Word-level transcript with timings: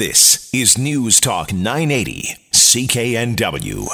This 0.00 0.48
is 0.54 0.78
News 0.78 1.20
Talk 1.20 1.52
980, 1.52 2.34
CKNW. 2.52 3.86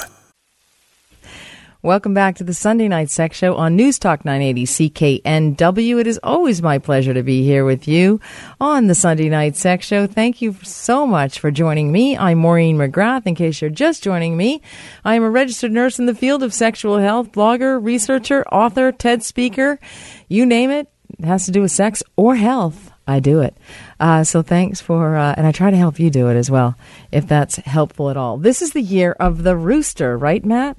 Welcome 1.83 2.15
back 2.15 2.37
to 2.37 2.45
the 2.45 2.55
Sunday 2.55 2.87
Night 2.87 3.11
Sex 3.11 3.37
Show 3.37 3.57
on 3.57 3.75
News 3.75 3.99
Talk 3.99 4.25
980 4.25 4.67
CKNW. 4.67 5.99
It 6.01 6.07
is 6.07 6.21
always 6.23 6.63
my 6.63 6.79
pleasure 6.79 7.13
to 7.13 7.25
be 7.25 7.43
here 7.43 7.65
with 7.65 7.89
you 7.89 8.21
on 8.61 8.87
the 8.87 8.95
Sunday 8.95 9.29
Night 9.29 9.57
Sex 9.57 9.85
Show. 9.85 10.07
Thank 10.07 10.41
you 10.41 10.55
so 10.63 11.09
much 11.09 11.41
for 11.41 11.51
joining 11.51 11.91
me. 11.91 12.17
I'm 12.17 12.39
Maureen 12.39 12.77
McGrath. 12.77 13.27
In 13.27 13.35
case 13.35 13.61
you're 13.61 13.69
just 13.69 14.05
joining 14.05 14.37
me, 14.37 14.63
I 15.05 15.17
am 15.17 15.25
a 15.25 15.31
registered 15.31 15.73
nurse 15.73 15.99
in 15.99 16.07
the 16.07 16.15
field 16.15 16.45
of 16.45 16.55
sexual 16.55 16.99
health, 16.99 17.33
blogger, 17.33 17.85
researcher, 17.85 18.47
author, 18.53 18.93
TED 18.93 19.25
speaker. 19.25 19.81
You 20.29 20.47
name 20.47 20.71
it, 20.71 20.89
it 21.19 21.25
has 21.25 21.47
to 21.47 21.51
do 21.51 21.63
with 21.63 21.73
sex 21.73 22.05
or 22.15 22.37
health. 22.37 22.93
I 23.07 23.21
do 23.21 23.41
it. 23.41 23.57
Uh, 24.01 24.25
so 24.25 24.43
thanks 24.43 24.81
for, 24.81 25.17
uh, 25.17 25.35
and 25.37 25.47
I 25.47 25.53
try 25.53 25.71
to 25.71 25.77
help 25.77 25.99
you 26.01 26.11
do 26.11 26.29
it 26.29 26.35
as 26.35 26.51
well, 26.51 26.77
if 27.13 27.27
that's 27.27 27.57
helpful 27.57 28.11
at 28.11 28.17
all. 28.17 28.37
This 28.37 28.63
is 28.63 28.73
the 28.73 28.83
year 28.83 29.13
of 29.13 29.45
the 29.45 29.57
rooster, 29.57 30.19
right, 30.19 30.45
Matt? 30.45 30.77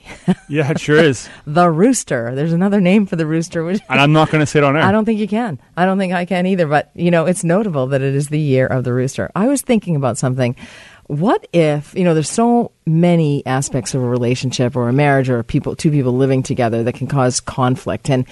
yeah, 0.48 0.70
it 0.70 0.80
sure 0.80 0.96
is. 0.96 1.28
the 1.46 1.70
rooster. 1.70 2.34
There's 2.34 2.52
another 2.52 2.80
name 2.80 3.06
for 3.06 3.16
the 3.16 3.26
rooster. 3.26 3.64
Which 3.64 3.80
and 3.88 4.00
I'm 4.00 4.12
not 4.12 4.30
going 4.30 4.40
to 4.40 4.46
sit 4.46 4.64
on 4.64 4.76
air. 4.76 4.82
I 4.84 4.92
don't 4.92 5.04
think 5.04 5.20
you 5.20 5.28
can. 5.28 5.60
I 5.76 5.86
don't 5.86 5.98
think 5.98 6.12
I 6.12 6.24
can 6.24 6.46
either. 6.46 6.66
But, 6.66 6.90
you 6.94 7.10
know, 7.10 7.26
it's 7.26 7.44
notable 7.44 7.86
that 7.88 8.02
it 8.02 8.14
is 8.14 8.28
the 8.28 8.40
year 8.40 8.66
of 8.66 8.84
the 8.84 8.92
rooster. 8.92 9.30
I 9.34 9.46
was 9.46 9.62
thinking 9.62 9.96
about 9.96 10.18
something. 10.18 10.56
What 11.12 11.46
if, 11.52 11.94
you 11.94 12.04
know, 12.04 12.14
there's 12.14 12.30
so 12.30 12.72
many 12.86 13.44
aspects 13.44 13.94
of 13.94 14.02
a 14.02 14.06
relationship 14.06 14.74
or 14.74 14.88
a 14.88 14.94
marriage 14.94 15.28
or 15.28 15.42
people, 15.42 15.76
two 15.76 15.90
people 15.90 16.16
living 16.16 16.42
together 16.42 16.82
that 16.84 16.94
can 16.94 17.06
cause 17.06 17.38
conflict. 17.38 18.08
And, 18.08 18.24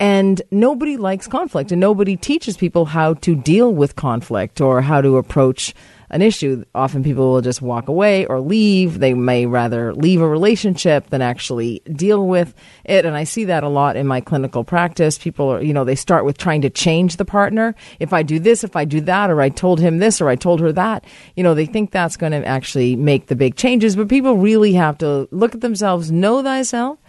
and 0.00 0.42
nobody 0.50 0.96
likes 0.96 1.28
conflict 1.28 1.70
and 1.70 1.80
nobody 1.80 2.16
teaches 2.16 2.56
people 2.56 2.86
how 2.86 3.14
to 3.14 3.36
deal 3.36 3.72
with 3.72 3.94
conflict 3.94 4.60
or 4.60 4.80
how 4.80 5.00
to 5.00 5.16
approach 5.16 5.76
an 6.14 6.22
issue, 6.22 6.64
often 6.76 7.02
people 7.02 7.32
will 7.32 7.40
just 7.40 7.60
walk 7.60 7.88
away 7.88 8.24
or 8.26 8.40
leave. 8.40 9.00
They 9.00 9.14
may 9.14 9.46
rather 9.46 9.92
leave 9.92 10.20
a 10.20 10.28
relationship 10.28 11.10
than 11.10 11.20
actually 11.20 11.82
deal 11.92 12.24
with 12.24 12.54
it. 12.84 13.04
And 13.04 13.16
I 13.16 13.24
see 13.24 13.44
that 13.46 13.64
a 13.64 13.68
lot 13.68 13.96
in 13.96 14.06
my 14.06 14.20
clinical 14.20 14.62
practice. 14.62 15.18
People 15.18 15.52
are, 15.52 15.60
you 15.60 15.72
know, 15.72 15.82
they 15.82 15.96
start 15.96 16.24
with 16.24 16.38
trying 16.38 16.62
to 16.62 16.70
change 16.70 17.16
the 17.16 17.24
partner. 17.24 17.74
If 17.98 18.12
I 18.12 18.22
do 18.22 18.38
this, 18.38 18.62
if 18.62 18.76
I 18.76 18.84
do 18.84 19.00
that, 19.00 19.28
or 19.28 19.40
I 19.40 19.48
told 19.48 19.80
him 19.80 19.98
this, 19.98 20.20
or 20.20 20.28
I 20.28 20.36
told 20.36 20.60
her 20.60 20.70
that, 20.72 21.04
you 21.34 21.42
know, 21.42 21.52
they 21.52 21.66
think 21.66 21.90
that's 21.90 22.16
going 22.16 22.30
to 22.30 22.46
actually 22.46 22.94
make 22.94 23.26
the 23.26 23.34
big 23.34 23.56
changes. 23.56 23.96
But 23.96 24.08
people 24.08 24.36
really 24.36 24.74
have 24.74 24.96
to 24.98 25.26
look 25.32 25.56
at 25.56 25.62
themselves, 25.62 26.12
know 26.12 26.44
thyself 26.44 27.00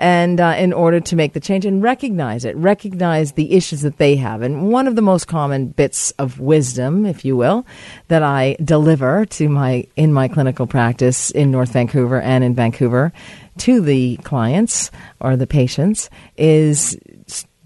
and 0.00 0.40
uh, 0.40 0.54
in 0.56 0.72
order 0.72 0.98
to 0.98 1.14
make 1.14 1.34
the 1.34 1.40
change 1.40 1.66
and 1.66 1.82
recognize 1.82 2.46
it, 2.46 2.56
recognize 2.56 3.32
the 3.32 3.52
issues 3.52 3.82
that 3.82 3.98
they 3.98 4.16
have. 4.16 4.40
And 4.40 4.72
one 4.72 4.88
of 4.88 4.96
the 4.96 5.02
most 5.02 5.26
common 5.26 5.68
bits 5.68 6.10
of 6.12 6.40
wisdom, 6.40 7.04
if 7.04 7.22
you 7.22 7.36
will, 7.36 7.66
that 8.08 8.22
I 8.22 8.56
deliver 8.64 9.26
to 9.26 9.48
my 9.50 9.86
in 9.96 10.12
my 10.12 10.26
clinical 10.26 10.66
practice 10.66 11.30
in 11.30 11.50
North 11.50 11.72
Vancouver 11.72 12.18
and 12.18 12.42
in 12.42 12.54
Vancouver 12.54 13.12
to 13.58 13.82
the 13.82 14.16
clients 14.24 14.90
or 15.20 15.36
the 15.36 15.46
patients 15.46 16.08
is 16.38 16.98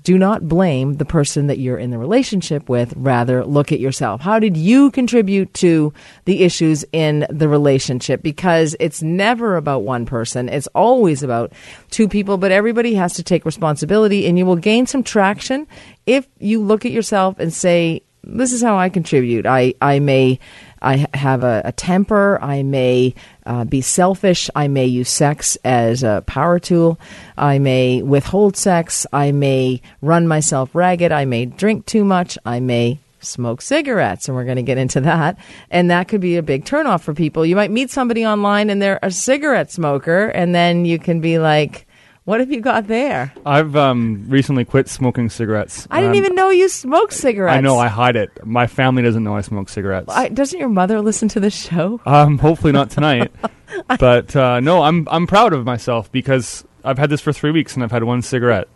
do 0.04 0.18
not 0.18 0.46
blame 0.46 0.94
the 0.94 1.04
person 1.04 1.46
that 1.46 1.58
you're 1.58 1.78
in 1.78 1.90
the 1.90 1.98
relationship 1.98 2.68
with. 2.68 2.92
Rather, 2.94 3.44
look 3.44 3.72
at 3.72 3.80
yourself. 3.80 4.20
How 4.20 4.38
did 4.38 4.56
you 4.56 4.90
contribute 4.90 5.52
to 5.54 5.92
the 6.26 6.44
issues 6.44 6.84
in 6.92 7.26
the 7.30 7.48
relationship? 7.48 8.22
Because 8.22 8.76
it's 8.78 9.02
never 9.02 9.56
about 9.56 9.82
one 9.82 10.04
person. 10.04 10.48
It's 10.50 10.68
always 10.74 11.22
about 11.22 11.52
two 11.90 12.06
people, 12.06 12.36
but 12.36 12.52
everybody 12.52 12.94
has 12.94 13.14
to 13.14 13.22
take 13.22 13.46
responsibility 13.46 14.26
and 14.26 14.38
you 14.38 14.44
will 14.44 14.56
gain 14.56 14.86
some 14.86 15.02
traction 15.02 15.66
if 16.06 16.28
you 16.38 16.62
look 16.62 16.84
at 16.84 16.92
yourself 16.92 17.38
and 17.38 17.52
say, 17.52 18.02
this 18.26 18.52
is 18.52 18.62
how 18.62 18.76
I 18.76 18.88
contribute. 18.88 19.46
I, 19.46 19.74
I 19.80 19.98
may 19.98 20.38
I 20.84 21.06
have 21.14 21.42
a, 21.44 21.62
a 21.64 21.72
temper. 21.72 22.38
I 22.42 22.62
may 22.62 23.14
uh, 23.46 23.64
be 23.64 23.80
selfish. 23.80 24.50
I 24.54 24.68
may 24.68 24.84
use 24.84 25.08
sex 25.08 25.56
as 25.64 26.02
a 26.02 26.22
power 26.26 26.58
tool. 26.58 27.00
I 27.38 27.58
may 27.58 28.02
withhold 28.02 28.56
sex. 28.56 29.06
I 29.12 29.32
may 29.32 29.80
run 30.02 30.28
myself 30.28 30.74
ragged. 30.74 31.10
I 31.10 31.24
may 31.24 31.46
drink 31.46 31.86
too 31.86 32.04
much. 32.04 32.36
I 32.44 32.60
may 32.60 33.00
smoke 33.20 33.62
cigarettes, 33.62 34.28
and 34.28 34.36
we're 34.36 34.44
going 34.44 34.56
to 34.56 34.62
get 34.62 34.76
into 34.76 35.00
that. 35.00 35.38
And 35.70 35.90
that 35.90 36.08
could 36.08 36.20
be 36.20 36.36
a 36.36 36.42
big 36.42 36.66
turnoff 36.66 37.00
for 37.00 37.14
people. 37.14 37.46
You 37.46 37.56
might 37.56 37.70
meet 37.70 37.90
somebody 37.90 38.26
online 38.26 38.68
and 38.68 38.82
they're 38.82 38.98
a 39.02 39.10
cigarette 39.10 39.72
smoker, 39.72 40.26
and 40.26 40.54
then 40.54 40.84
you 40.84 40.98
can 40.98 41.20
be 41.20 41.38
like, 41.38 41.86
what 42.24 42.40
have 42.40 42.50
you 42.50 42.60
got 42.60 42.86
there? 42.86 43.34
I've 43.44 43.76
um, 43.76 44.24
recently 44.28 44.64
quit 44.64 44.88
smoking 44.88 45.28
cigarettes. 45.28 45.86
I 45.90 46.00
didn't 46.00 46.16
even 46.16 46.34
know 46.34 46.48
you 46.48 46.70
smoked 46.70 47.12
cigarettes. 47.12 47.58
I 47.58 47.60
know 47.60 47.78
I 47.78 47.88
hide 47.88 48.16
it. 48.16 48.46
My 48.46 48.66
family 48.66 49.02
doesn't 49.02 49.22
know 49.22 49.36
I 49.36 49.42
smoke 49.42 49.68
cigarettes. 49.68 50.06
I, 50.08 50.30
doesn't 50.30 50.58
your 50.58 50.70
mother 50.70 51.02
listen 51.02 51.28
to 51.28 51.40
the 51.40 51.50
show? 51.50 52.00
Um, 52.06 52.38
hopefully 52.38 52.72
not 52.72 52.90
tonight. 52.90 53.30
but 53.98 54.34
uh, 54.34 54.60
no, 54.60 54.82
I'm 54.82 55.06
I'm 55.10 55.26
proud 55.26 55.52
of 55.52 55.66
myself 55.66 56.10
because 56.12 56.64
I've 56.82 56.96
had 56.96 57.10
this 57.10 57.20
for 57.20 57.32
three 57.32 57.50
weeks 57.50 57.74
and 57.74 57.84
I've 57.84 57.92
had 57.92 58.04
one 58.04 58.22
cigarette. 58.22 58.68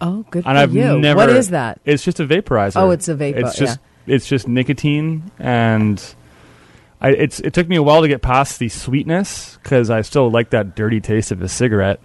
Oh, 0.00 0.24
good 0.30 0.46
and 0.46 0.56
for 0.56 0.62
I've 0.62 0.74
you. 0.74 0.98
never. 0.98 1.18
what 1.18 1.28
is 1.28 1.50
that? 1.50 1.80
It's 1.84 2.02
just 2.02 2.18
a 2.18 2.26
vaporizer. 2.26 2.76
Oh, 2.76 2.90
it's 2.90 3.08
a 3.08 3.14
vapor. 3.14 3.40
It's 3.40 3.58
just 3.58 3.78
yeah. 4.06 4.14
it's 4.14 4.26
just 4.26 4.48
nicotine 4.48 5.30
and. 5.38 6.02
I, 6.98 7.10
it's 7.10 7.40
it 7.40 7.52
took 7.52 7.68
me 7.68 7.76
a 7.76 7.82
while 7.82 8.00
to 8.00 8.08
get 8.08 8.22
past 8.22 8.58
the 8.58 8.70
sweetness 8.70 9.58
because 9.62 9.90
I 9.90 10.00
still 10.00 10.30
like 10.30 10.48
that 10.50 10.74
dirty 10.74 10.98
taste 10.98 11.30
of 11.30 11.42
a 11.42 11.48
cigarette. 11.48 12.00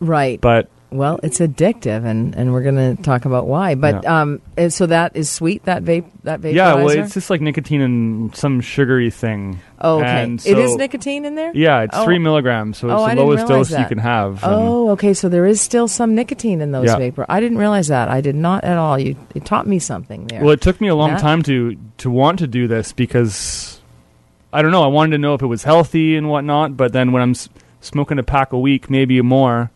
Right. 0.00 0.40
But 0.40 0.68
well, 0.88 1.18
it's 1.24 1.40
addictive, 1.40 2.04
and, 2.04 2.34
and 2.36 2.52
we're 2.52 2.62
going 2.62 2.96
to 2.96 3.02
talk 3.02 3.24
about 3.24 3.46
why. 3.48 3.74
But 3.74 4.04
Yeah. 4.04 4.20
um, 4.20 4.40
so 4.68 4.86
that 4.86 5.16
is 5.16 5.28
sweet. 5.28 5.64
That 5.64 5.82
vape, 5.82 6.04
that 6.22 6.40
vaporizer. 6.40 6.54
yeah, 6.54 6.74
well, 6.74 6.88
it's 6.90 7.12
just 7.14 7.28
like 7.28 7.40
nicotine 7.40 7.80
and 7.80 8.34
some 8.36 8.60
sugary 8.60 9.10
thing. 9.10 9.58
oh, 9.80 9.98
okay. 9.98 10.06
and 10.22 10.46
it 10.46 10.56
is 10.56 10.76
nicotine 10.76 11.24
in 11.24 11.34
there. 11.34 11.50
Yeah, 11.54 11.80
it's 11.82 11.96
Oh. 11.96 12.04
three 12.04 12.18
milligrams, 12.18 12.78
so 12.78 12.86
it's 12.88 12.94
Oh, 13.02 13.08
the 13.08 13.16
lowest 13.16 13.48
dose 13.48 13.70
you 13.76 13.84
can 13.86 13.98
have. 13.98 14.40
Oh, 14.44 14.90
okay. 14.90 15.12
So 15.12 15.28
there 15.28 15.44
is 15.44 15.60
still 15.60 15.88
some 15.88 16.14
nicotine 16.14 16.60
in 16.60 16.70
those 16.70 16.86
Yeah. 16.86 16.96
vapor. 16.98 17.26
I 17.28 17.40
didn't 17.40 17.58
realize 17.58 17.88
that. 17.88 18.08
I 18.08 18.20
did 18.20 18.36
not 18.36 18.62
at 18.62 18.78
all. 18.78 18.96
You, 18.98 19.16
you 19.34 19.40
taught 19.40 19.66
me 19.66 19.80
something 19.80 20.28
there. 20.28 20.40
Well, 20.40 20.52
it 20.52 20.60
took 20.60 20.80
me 20.80 20.86
a 20.88 20.94
long 20.94 21.12
Matt? 21.12 21.20
time 21.20 21.42
to 21.42 21.76
to 21.98 22.10
want 22.10 22.38
to 22.38 22.46
do 22.46 22.68
this 22.68 22.92
because 22.92 23.80
I 24.52 24.62
don't 24.62 24.70
know. 24.70 24.84
I 24.84 24.88
wanted 24.88 25.10
to 25.12 25.18
know 25.18 25.34
if 25.34 25.42
it 25.42 25.46
was 25.46 25.64
healthy 25.64 26.16
and 26.16 26.28
whatnot, 26.30 26.76
but 26.76 26.92
then 26.92 27.10
when 27.12 27.22
I'm 27.22 27.30
s- 27.32 27.48
smoking 27.80 28.18
a 28.20 28.22
pack 28.22 28.52
a 28.52 28.58
week, 28.58 28.88
maybe 28.88 29.20
more. 29.20 29.70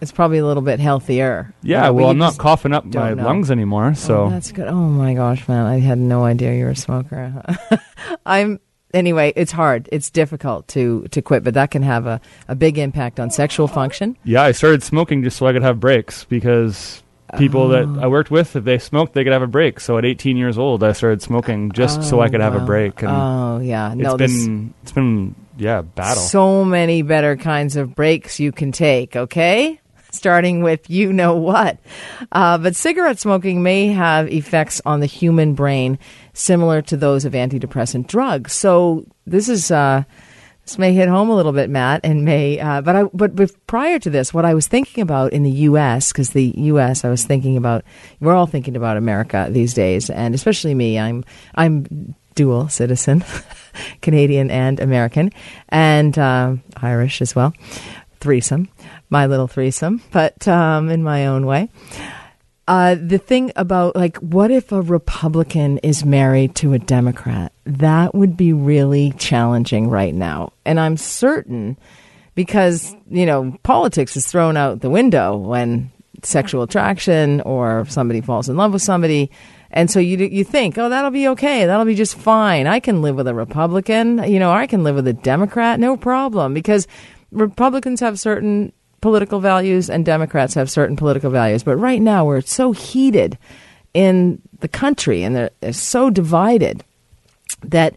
It's 0.00 0.12
probably 0.12 0.38
a 0.38 0.46
little 0.46 0.62
bit 0.62 0.80
healthier. 0.80 1.52
Yeah, 1.62 1.88
Uh, 1.88 1.92
well, 1.92 2.10
I'm 2.10 2.18
not 2.18 2.38
coughing 2.38 2.72
up 2.72 2.84
my 2.84 3.14
know. 3.14 3.24
lungs 3.24 3.50
anymore, 3.50 3.94
so 3.94 4.24
Oh, 4.24 4.30
that's 4.30 4.52
good. 4.52 4.68
Oh 4.68 4.74
my 4.74 5.14
gosh, 5.14 5.46
man! 5.48 5.66
I 5.66 5.78
had 5.80 5.98
no 5.98 6.24
idea 6.24 6.54
you 6.54 6.64
were 6.64 6.70
a 6.70 6.76
smoker. 6.76 7.42
I'm 8.26 8.60
anyway. 8.94 9.32
It's 9.36 9.52
hard. 9.52 9.88
It's 9.92 10.10
difficult 10.10 10.68
to 10.68 11.06
to 11.10 11.22
quit, 11.22 11.44
but 11.44 11.54
that 11.54 11.70
can 11.70 11.82
have 11.82 12.06
a, 12.06 12.20
a 12.48 12.54
big 12.54 12.78
impact 12.78 13.20
on 13.20 13.30
sexual 13.30 13.68
function. 13.68 14.16
yeah, 14.24 14.42
I 14.42 14.52
started 14.52 14.82
smoking 14.82 15.22
just 15.22 15.36
so 15.36 15.46
I 15.46 15.52
could 15.52 15.62
have 15.62 15.80
breaks 15.80 16.24
because 16.24 17.02
people 17.38 17.68
that 17.68 17.84
Oh. 17.84 18.00
I 18.02 18.06
worked 18.08 18.30
with, 18.30 18.56
if 18.56 18.64
they 18.64 18.78
smoked, 18.78 19.12
they 19.14 19.22
could 19.22 19.32
have 19.32 19.42
a 19.42 19.46
break. 19.46 19.78
So 19.80 19.96
at 19.98 20.04
18 20.04 20.36
years 20.36 20.58
old, 20.58 20.82
I 20.82 20.92
started 20.92 21.22
smoking 21.22 21.70
just 21.72 22.02
so 22.02 22.20
I 22.20 22.28
could 22.28 22.40
have 22.40 22.56
a 22.56 22.60
break, 22.60 23.02
and 23.02 23.10
Oh 23.12 23.58
yeah, 23.62 23.94
no, 23.94 24.14
it's 24.16 24.18
been 24.18 24.74
it's 24.82 24.92
been 24.92 25.34
yeah 25.56 25.82
battle. 25.82 26.22
so 26.22 26.64
many 26.64 27.02
better 27.02 27.36
kinds 27.36 27.76
of 27.76 27.94
breaks 27.94 28.40
you 28.40 28.50
can 28.52 28.72
take. 28.72 29.14
Okay. 29.16 29.79
Starting 30.12 30.62
with 30.62 30.90
you 30.90 31.12
know 31.12 31.36
what. 31.36 31.78
Uh, 32.32 32.58
but 32.58 32.74
cigarette 32.76 33.18
smoking 33.18 33.62
may 33.62 33.88
have 33.88 34.28
effects 34.28 34.80
on 34.84 35.00
the 35.00 35.06
human 35.06 35.54
brain 35.54 35.98
similar 36.32 36.82
to 36.82 36.96
those 36.96 37.24
of 37.24 37.32
antidepressant 37.32 38.06
drugs. 38.06 38.52
So 38.52 39.06
this 39.26 39.48
is 39.48 39.70
uh, 39.70 40.02
this 40.64 40.78
may 40.78 40.92
hit 40.92 41.08
home 41.08 41.30
a 41.30 41.34
little 41.34 41.52
bit, 41.52 41.70
Matt, 41.70 42.00
and 42.04 42.24
may. 42.24 42.60
Uh, 42.60 42.80
but 42.80 42.96
I 42.96 43.02
but 43.12 43.34
bef- 43.34 43.56
prior 43.66 43.98
to 43.98 44.10
this, 44.10 44.32
what 44.32 44.44
I 44.44 44.54
was 44.54 44.68
thinking 44.68 45.02
about 45.02 45.32
in 45.32 45.42
the 45.42 45.50
U.S. 45.50 46.12
because 46.12 46.30
the 46.30 46.54
U.S. 46.56 47.04
I 47.04 47.08
was 47.10 47.24
thinking 47.24 47.56
about. 47.56 47.84
We're 48.20 48.34
all 48.34 48.46
thinking 48.46 48.76
about 48.76 48.96
America 48.96 49.48
these 49.50 49.74
days, 49.74 50.10
and 50.10 50.34
especially 50.34 50.74
me. 50.74 50.98
I'm 50.98 51.24
I'm 51.54 52.14
dual 52.34 52.68
citizen, 52.68 53.24
Canadian 54.02 54.50
and 54.50 54.78
American, 54.80 55.32
and 55.70 56.16
uh, 56.18 56.54
Irish 56.76 57.20
as 57.20 57.34
well. 57.34 57.52
Threesome, 58.20 58.68
my 59.10 59.26
little 59.26 59.48
threesome, 59.48 60.02
but 60.12 60.46
um, 60.48 60.88
in 60.88 61.02
my 61.02 61.26
own 61.26 61.44
way. 61.44 61.68
Uh, 62.68 62.94
the 62.94 63.18
thing 63.18 63.50
about 63.56 63.96
like, 63.96 64.16
what 64.18 64.52
if 64.52 64.70
a 64.70 64.80
Republican 64.80 65.78
is 65.78 66.04
married 66.04 66.54
to 66.54 66.72
a 66.72 66.78
Democrat? 66.78 67.52
That 67.64 68.14
would 68.14 68.36
be 68.36 68.52
really 68.52 69.12
challenging 69.18 69.90
right 69.90 70.14
now, 70.14 70.52
and 70.64 70.78
I'm 70.78 70.96
certain 70.96 71.76
because 72.36 72.94
you 73.10 73.26
know 73.26 73.58
politics 73.64 74.16
is 74.16 74.26
thrown 74.26 74.56
out 74.56 74.80
the 74.80 74.90
window 74.90 75.36
when 75.36 75.90
sexual 76.22 76.62
attraction 76.62 77.40
or 77.42 77.84
somebody 77.88 78.20
falls 78.20 78.48
in 78.48 78.56
love 78.56 78.72
with 78.72 78.82
somebody. 78.82 79.30
And 79.72 79.90
so 79.90 80.00
you 80.00 80.16
you 80.18 80.44
think, 80.44 80.78
oh, 80.78 80.88
that'll 80.88 81.10
be 81.10 81.28
okay. 81.28 81.66
That'll 81.66 81.84
be 81.84 81.94
just 81.94 82.16
fine. 82.16 82.66
I 82.66 82.80
can 82.80 83.02
live 83.02 83.16
with 83.16 83.28
a 83.28 83.34
Republican. 83.34 84.18
You 84.30 84.38
know, 84.38 84.50
I 84.50 84.66
can 84.66 84.82
live 84.84 84.96
with 84.96 85.06
a 85.06 85.12
Democrat. 85.12 85.78
No 85.78 85.96
problem. 85.96 86.54
Because 86.54 86.86
Republicans 87.30 88.00
have 88.00 88.18
certain 88.18 88.72
political 89.00 89.40
values 89.40 89.88
and 89.88 90.04
Democrats 90.04 90.54
have 90.54 90.70
certain 90.70 90.96
political 90.96 91.30
values. 91.30 91.62
But 91.62 91.76
right 91.76 92.00
now, 92.00 92.24
we're 92.24 92.42
so 92.42 92.72
heated 92.72 93.38
in 93.94 94.40
the 94.60 94.68
country 94.68 95.22
and 95.22 95.34
they're, 95.36 95.72
so 95.72 96.10
divided 96.10 96.84
that 97.62 97.94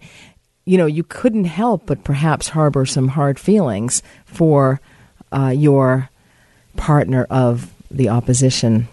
you 0.66 0.78
know, 0.78 0.86
you 0.86 1.04
couldn't 1.04 1.46
help 1.46 1.86
but 1.86 2.04
perhaps 2.04 2.50
harbor 2.50 2.86
some 2.86 3.10
hard 3.10 3.38
feelings 3.38 4.02
for 4.26 4.80
uh, 5.32 5.50
your 5.50 6.10
partner 6.78 7.28
of 7.30 7.74
the 7.92 8.10
opposition, 8.10 8.88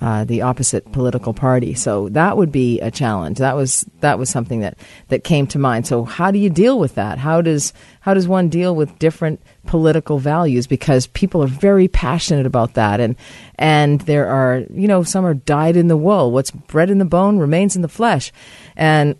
uh, 0.00 0.24
the 0.24 0.42
opposite 0.42 0.90
political 0.92 1.34
party. 1.34 1.74
So 1.74 2.08
that 2.10 2.36
would 2.36 2.50
be 2.50 2.80
a 2.80 2.90
challenge. 2.90 3.38
That 3.38 3.54
was 3.54 3.84
that 4.00 4.18
was 4.18 4.30
something 4.30 4.60
that, 4.60 4.78
that 5.08 5.24
came 5.24 5.46
to 5.48 5.58
mind. 5.58 5.86
So 5.86 6.04
how 6.04 6.30
do 6.30 6.38
you 6.38 6.50
deal 6.50 6.78
with 6.78 6.94
that? 6.94 7.18
How 7.18 7.42
does 7.42 7.72
how 8.00 8.14
does 8.14 8.26
one 8.26 8.48
deal 8.48 8.74
with 8.74 8.98
different 8.98 9.40
political 9.66 10.18
values? 10.18 10.66
Because 10.66 11.06
people 11.08 11.42
are 11.42 11.48
very 11.48 11.88
passionate 11.88 12.46
about 12.46 12.74
that, 12.74 13.00
and 13.00 13.16
and 13.58 14.00
there 14.02 14.26
are 14.28 14.64
you 14.70 14.88
know 14.88 15.02
some 15.02 15.24
are 15.24 15.34
dyed 15.34 15.76
in 15.76 15.88
the 15.88 15.96
wool. 15.96 16.30
What's 16.30 16.50
bred 16.50 16.90
in 16.90 16.98
the 16.98 17.04
bone 17.04 17.38
remains 17.38 17.76
in 17.76 17.82
the 17.82 17.88
flesh, 17.88 18.32
and 18.76 19.16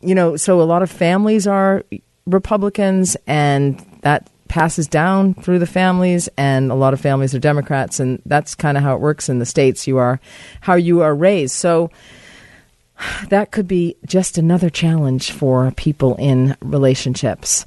you 0.00 0.14
know 0.14 0.36
so 0.36 0.60
a 0.60 0.64
lot 0.64 0.82
of 0.82 0.90
families 0.90 1.46
are 1.46 1.84
Republicans, 2.26 3.16
and 3.26 3.84
that 4.02 4.28
passes 4.50 4.88
down 4.88 5.32
through 5.32 5.60
the 5.60 5.66
families. 5.66 6.28
And 6.36 6.70
a 6.70 6.74
lot 6.74 6.92
of 6.92 7.00
families 7.00 7.34
are 7.34 7.38
democrats. 7.38 8.00
And 8.00 8.20
that's 8.26 8.54
kind 8.54 8.76
of 8.76 8.82
how 8.82 8.96
it 8.96 9.00
works 9.00 9.28
in 9.28 9.38
the 9.38 9.46
states. 9.46 9.86
You 9.86 9.96
are 9.98 10.20
how 10.60 10.74
you 10.74 11.00
are 11.00 11.14
raised. 11.14 11.54
So 11.54 11.90
that 13.28 13.52
could 13.52 13.66
be 13.66 13.96
just 14.04 14.36
another 14.36 14.68
challenge 14.68 15.30
for 15.30 15.70
people 15.72 16.16
in 16.16 16.56
relationships 16.60 17.64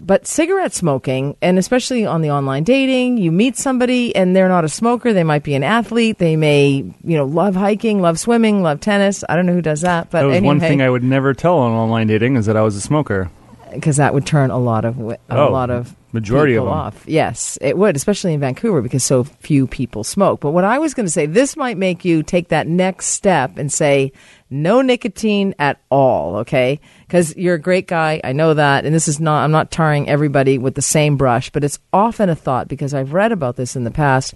but 0.00 0.26
cigarette 0.26 0.72
smoking 0.72 1.36
and 1.42 1.58
especially 1.58 2.04
on 2.06 2.20
the 2.22 2.30
online 2.30 2.64
dating 2.64 3.16
you 3.18 3.30
meet 3.32 3.56
somebody 3.56 4.14
and 4.16 4.34
they're 4.34 4.48
not 4.48 4.64
a 4.64 4.68
smoker 4.68 5.12
they 5.12 5.24
might 5.24 5.42
be 5.42 5.54
an 5.54 5.62
athlete 5.62 6.18
they 6.18 6.36
may 6.36 6.68
you 7.04 7.16
know 7.16 7.24
love 7.24 7.54
hiking 7.54 8.00
love 8.00 8.18
swimming 8.18 8.62
love 8.62 8.80
tennis 8.80 9.24
i 9.28 9.36
don't 9.36 9.46
know 9.46 9.52
who 9.54 9.62
does 9.62 9.80
that 9.82 10.10
but 10.10 10.20
that 10.20 10.26
was 10.26 10.36
anyway, 10.36 10.46
one 10.46 10.60
thing 10.60 10.82
I 10.82 10.90
would 10.90 11.04
never 11.04 11.34
tell 11.34 11.58
on 11.58 11.72
online 11.72 12.06
dating 12.06 12.36
is 12.36 12.46
that 12.46 12.56
I 12.56 12.62
was 12.62 12.76
a 12.76 12.80
smoker. 12.80 13.30
because 13.72 13.96
that 13.96 14.14
would 14.14 14.26
turn 14.26 14.50
a 14.50 14.58
lot 14.58 14.84
of 14.84 14.98
a 15.00 15.18
Oh, 15.30 15.50
lot 15.50 15.70
of 15.70 15.94
majority 16.12 16.54
of 16.54 16.64
them. 16.64 16.72
off. 16.72 17.04
Yes, 17.06 17.58
it 17.60 17.76
would, 17.76 17.94
especially 17.94 18.32
in 18.32 18.40
Vancouver 18.40 18.80
because 18.80 19.04
so 19.04 19.24
few 19.24 19.66
people 19.66 20.02
smoke. 20.02 20.40
But 20.40 20.52
what 20.52 20.64
I 20.64 20.78
was 20.78 20.94
going 20.94 21.04
to 21.04 21.12
say, 21.12 21.26
this 21.26 21.58
might 21.58 21.76
make 21.76 22.06
you 22.06 22.22
take 22.22 22.48
that 22.48 22.66
next 22.66 23.06
step 23.08 23.58
and 23.58 23.70
say 23.70 24.12
no 24.48 24.80
nicotine 24.80 25.54
at 25.58 25.78
all. 25.90 26.36
Okay, 26.36 26.80
because 27.06 27.36
you're 27.36 27.54
a 27.54 27.60
great 27.60 27.86
guy, 27.86 28.20
I 28.24 28.32
know 28.32 28.54
that, 28.54 28.84
and 28.84 28.94
this 28.94 29.08
is 29.08 29.20
not. 29.20 29.44
I'm 29.44 29.52
not 29.52 29.70
tarring 29.70 30.08
everybody 30.08 30.58
with 30.58 30.74
the 30.74 30.82
same 30.82 31.16
brush, 31.16 31.50
but 31.50 31.64
it's 31.64 31.78
often 31.92 32.28
a 32.28 32.34
thought 32.34 32.68
because 32.68 32.94
I've 32.94 33.12
read 33.12 33.32
about 33.32 33.56
this 33.56 33.76
in 33.76 33.84
the 33.84 33.90
past 33.90 34.34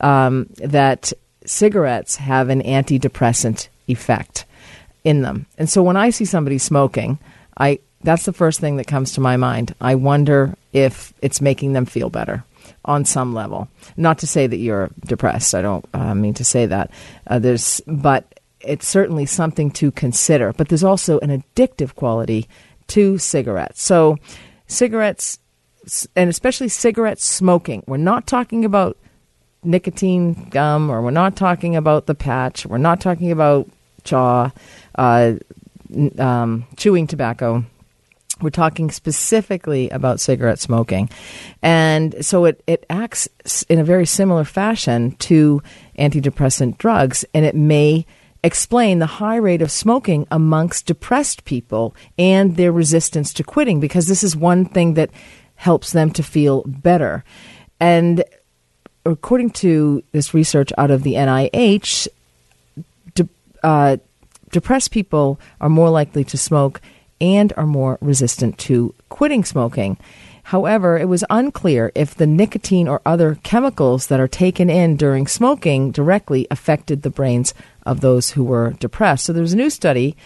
um, 0.00 0.48
that 0.56 1.12
cigarettes 1.44 2.16
have 2.16 2.48
an 2.48 2.62
antidepressant 2.62 3.68
effect 3.86 4.44
in 5.04 5.22
them. 5.22 5.46
And 5.56 5.70
so 5.70 5.82
when 5.82 5.96
I 5.96 6.10
see 6.10 6.24
somebody 6.24 6.58
smoking, 6.58 7.18
I 7.56 7.80
that's 8.02 8.24
the 8.24 8.32
first 8.32 8.60
thing 8.60 8.76
that 8.76 8.86
comes 8.86 9.12
to 9.12 9.20
my 9.20 9.36
mind. 9.36 9.74
I 9.80 9.96
wonder 9.96 10.54
if 10.72 11.12
it's 11.20 11.40
making 11.40 11.72
them 11.72 11.86
feel 11.86 12.10
better 12.10 12.44
on 12.84 13.04
some 13.04 13.34
level. 13.34 13.68
Not 13.96 14.18
to 14.18 14.26
say 14.26 14.46
that 14.46 14.56
you're 14.56 14.90
depressed. 15.04 15.54
I 15.54 15.62
don't 15.62 15.84
uh, 15.92 16.14
mean 16.14 16.34
to 16.34 16.44
say 16.44 16.66
that. 16.66 16.90
Uh, 17.26 17.38
there's, 17.38 17.80
but 17.86 18.37
it's 18.68 18.86
certainly 18.86 19.26
something 19.26 19.70
to 19.72 19.90
consider. 19.90 20.52
But 20.52 20.68
there's 20.68 20.84
also 20.84 21.18
an 21.20 21.42
addictive 21.42 21.94
quality 21.94 22.48
to 22.88 23.18
cigarettes. 23.18 23.82
So 23.82 24.16
cigarettes, 24.66 25.38
and 26.14 26.28
especially 26.28 26.68
cigarette 26.68 27.20
smoking. 27.20 27.82
We're 27.86 27.96
not 27.96 28.26
talking 28.26 28.64
about 28.64 28.96
nicotine 29.64 30.48
gum, 30.50 30.90
or 30.90 31.02
we're 31.02 31.10
not 31.10 31.36
talking 31.36 31.76
about 31.76 32.06
the 32.06 32.14
patch. 32.14 32.66
We're 32.66 32.78
not 32.78 33.00
talking 33.00 33.32
about 33.32 33.68
chaw, 34.04 34.50
uh, 34.94 35.34
um, 36.18 36.66
chewing 36.76 37.06
tobacco. 37.06 37.64
We're 38.40 38.50
talking 38.50 38.90
specifically 38.92 39.90
about 39.90 40.20
cigarette 40.20 40.60
smoking. 40.60 41.10
And 41.60 42.24
so 42.24 42.44
it, 42.44 42.62
it 42.68 42.86
acts 42.88 43.28
in 43.68 43.80
a 43.80 43.84
very 43.84 44.06
similar 44.06 44.44
fashion 44.44 45.16
to 45.16 45.60
antidepressant 45.98 46.78
drugs, 46.78 47.24
and 47.34 47.44
it 47.44 47.56
may 47.56 48.06
explain 48.48 48.98
the 48.98 49.20
high 49.22 49.36
rate 49.36 49.62
of 49.62 49.70
smoking 49.70 50.26
amongst 50.30 50.86
depressed 50.86 51.44
people 51.44 51.94
and 52.18 52.56
their 52.56 52.72
resistance 52.72 53.32
to 53.34 53.44
quitting, 53.44 53.78
because 53.78 54.08
this 54.08 54.24
is 54.24 54.34
one 54.34 54.64
thing 54.64 54.94
that 54.94 55.10
helps 55.54 55.92
them 55.92 56.10
to 56.12 56.22
feel 56.22 56.64
better. 56.66 57.22
And 57.78 58.24
according 59.04 59.50
to 59.50 60.02
this 60.12 60.34
research 60.34 60.72
out 60.78 60.90
of 60.90 61.02
the 61.02 61.14
NIH, 61.14 62.08
de- 63.14 63.28
uh, 63.62 63.98
depressed 64.50 64.90
people 64.90 65.38
are 65.60 65.68
more 65.68 65.90
likely 65.90 66.24
to 66.24 66.38
smoke 66.38 66.80
and 67.20 67.52
are 67.56 67.66
more 67.66 67.98
resistant 68.00 68.58
to 68.58 68.94
quitting 69.08 69.44
smoking. 69.44 69.98
However, 70.48 70.96
it 70.96 71.08
was 71.08 71.24
unclear 71.28 71.92
if 71.94 72.14
the 72.14 72.26
nicotine 72.26 72.88
or 72.88 73.02
other 73.04 73.38
chemicals 73.42 74.06
that 74.06 74.18
are 74.18 74.28
taken 74.28 74.70
in 74.70 74.96
during 74.96 75.26
smoking 75.26 75.90
directly 75.90 76.46
affected 76.50 77.02
the 77.02 77.10
brains 77.10 77.52
of 77.88 78.00
those 78.00 78.30
who 78.30 78.44
were 78.44 78.74
depressed. 78.78 79.24
So 79.24 79.32
there 79.32 79.42
was 79.42 79.54
a 79.54 79.56
new 79.56 79.70
study. 79.70 80.16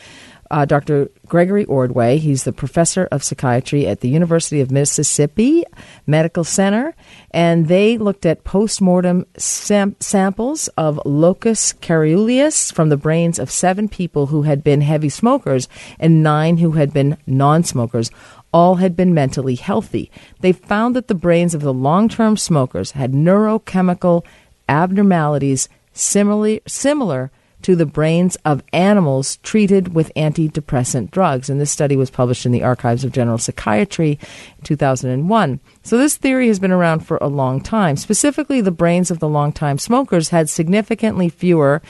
Uh, 0.53 0.67
Dr. 0.67 1.09
Gregory 1.27 1.65
Ordway, 1.65 2.19
he's 2.19 2.45
the 2.45 2.53
professor 2.53 3.09
of 3.11 3.25
psychiatry 3.25 3.87
at 3.87 4.01
the 4.01 4.11
University 4.11 4.61
of 4.61 4.71
Mississippi 4.71 5.65
Medical 6.07 6.45
Center, 6.45 6.95
and 7.31 7.69
they 7.69 7.97
looked 7.97 8.27
at 8.27 8.45
postmortem 8.45 9.25
sam- 9.39 9.97
samples 9.99 10.69
of 10.77 11.01
locus 11.07 11.73
caeruleus 11.73 12.71
from 12.71 12.91
the 12.91 12.99
brains 12.99 13.39
of 13.39 13.51
seven 13.51 13.89
people 13.89 14.27
who 14.27 14.43
had 14.43 14.63
been 14.63 14.83
heavy 14.83 15.09
smokers 15.09 15.71
and 15.99 16.23
nine 16.23 16.59
who 16.59 16.73
had 16.73 16.93
been 16.93 17.17
non 17.27 17.65
smokers. 17.65 18.11
All 18.53 18.75
had 18.75 18.95
been 18.95 19.15
mentally 19.15 19.55
healthy. 19.55 20.11
They 20.41 20.53
found 20.53 20.95
that 20.97 21.09
the 21.09 21.15
brains 21.15 21.55
of 21.55 21.63
the 21.63 21.73
long 21.73 22.11
term 22.11 22.37
smokers 22.37 22.91
had 22.91 23.13
neurochemical 23.13 24.23
abnormalities 24.69 25.71
similarly, 25.95 26.61
similar 26.67 27.31
to 27.63 27.77
the 27.77 27.87
brains 27.87 28.37
of 28.45 28.63
animals 28.73 29.37
treated 29.39 29.95
with 29.95 30.13
antidepressant 30.15 31.11
drugs. 31.11 31.49
And 31.49 31.61
this 31.61 31.71
study 31.71 31.97
was 31.97 32.11
published 32.11 32.47
in 32.47 32.53
the 32.53 32.63
Archives 32.63 33.05
of 33.05 33.13
General 33.13 33.39
Psychiatry 33.39 34.19
in 34.59 34.65
2001. 34.65 35.61
So 35.83 35.99
this 35.99 36.17
theory 36.17 36.49
has 36.49 36.59
been 36.59 36.73
around 36.73 37.01
for 37.01 37.19
a 37.21 37.29
long 37.29 37.61
time. 37.61 37.97
Specifically, 37.97 38.61
the 38.61 38.71
brains 38.71 39.11
of 39.11 39.19
the 39.19 39.29
longtime 39.29 39.79
smokers 39.79 40.29
had 40.31 40.49
significantly 40.49 41.29
fewer 41.29 41.83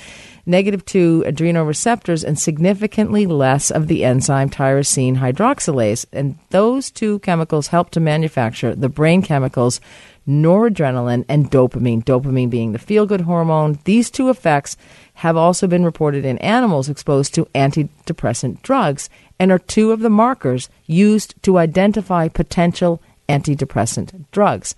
negative 0.45 0.85
2 0.85 1.25
adrenoreceptors 1.27 2.25
and 2.25 2.39
significantly 2.39 3.27
less 3.27 3.71
of 3.71 3.87
the 3.87 4.05
enzyme 4.05 4.51
tyrosine 4.51 5.19
hydroxylase. 5.19 6.05
And 6.13 6.39
those 6.51 6.91
two 6.91 7.21
chemicals 7.21 7.69
help 7.69 7.91
to 7.91 8.01
manufacture 8.01 8.75
the 8.75 8.89
brain 8.89 9.23
chemicals 9.23 9.81
noradrenaline 10.27 11.25
and 11.29 11.51
dopamine, 11.51 12.05
dopamine 12.05 12.51
being 12.51 12.73
the 12.73 12.79
feel 12.79 13.07
good 13.07 13.23
hormone. 13.23 13.79
These 13.85 14.11
two 14.11 14.31
effects 14.31 14.77
have 15.15 15.37
also 15.37 15.67
been 15.67 15.85
reported 15.85 16.25
in 16.25 16.39
animals 16.39 16.89
exposed 16.89 17.35
to 17.35 17.45
antidepressant 17.55 18.63
drugs 18.63 19.09
and 19.39 19.53
are 19.53 19.59
two 19.59 19.93
of 19.93 20.01
the 20.01 20.11
markers 20.11 20.69
used 20.87 21.35
to 21.43 21.59
identify 21.59 22.29
potential 22.29 23.01
antidepressant 23.29 24.25
drugs. 24.31 24.75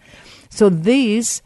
So 0.50 0.68
these 0.68 1.42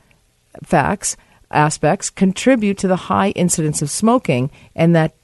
facts, 0.62 1.16
aspects, 1.50 2.11
contribute 2.11 2.78
to 2.78 2.88
the 2.88 2.97
high 2.97 3.30
incidence 3.30 3.83
of 3.83 3.90
smoking 3.90 4.50
and 4.75 4.95
that 4.95 5.14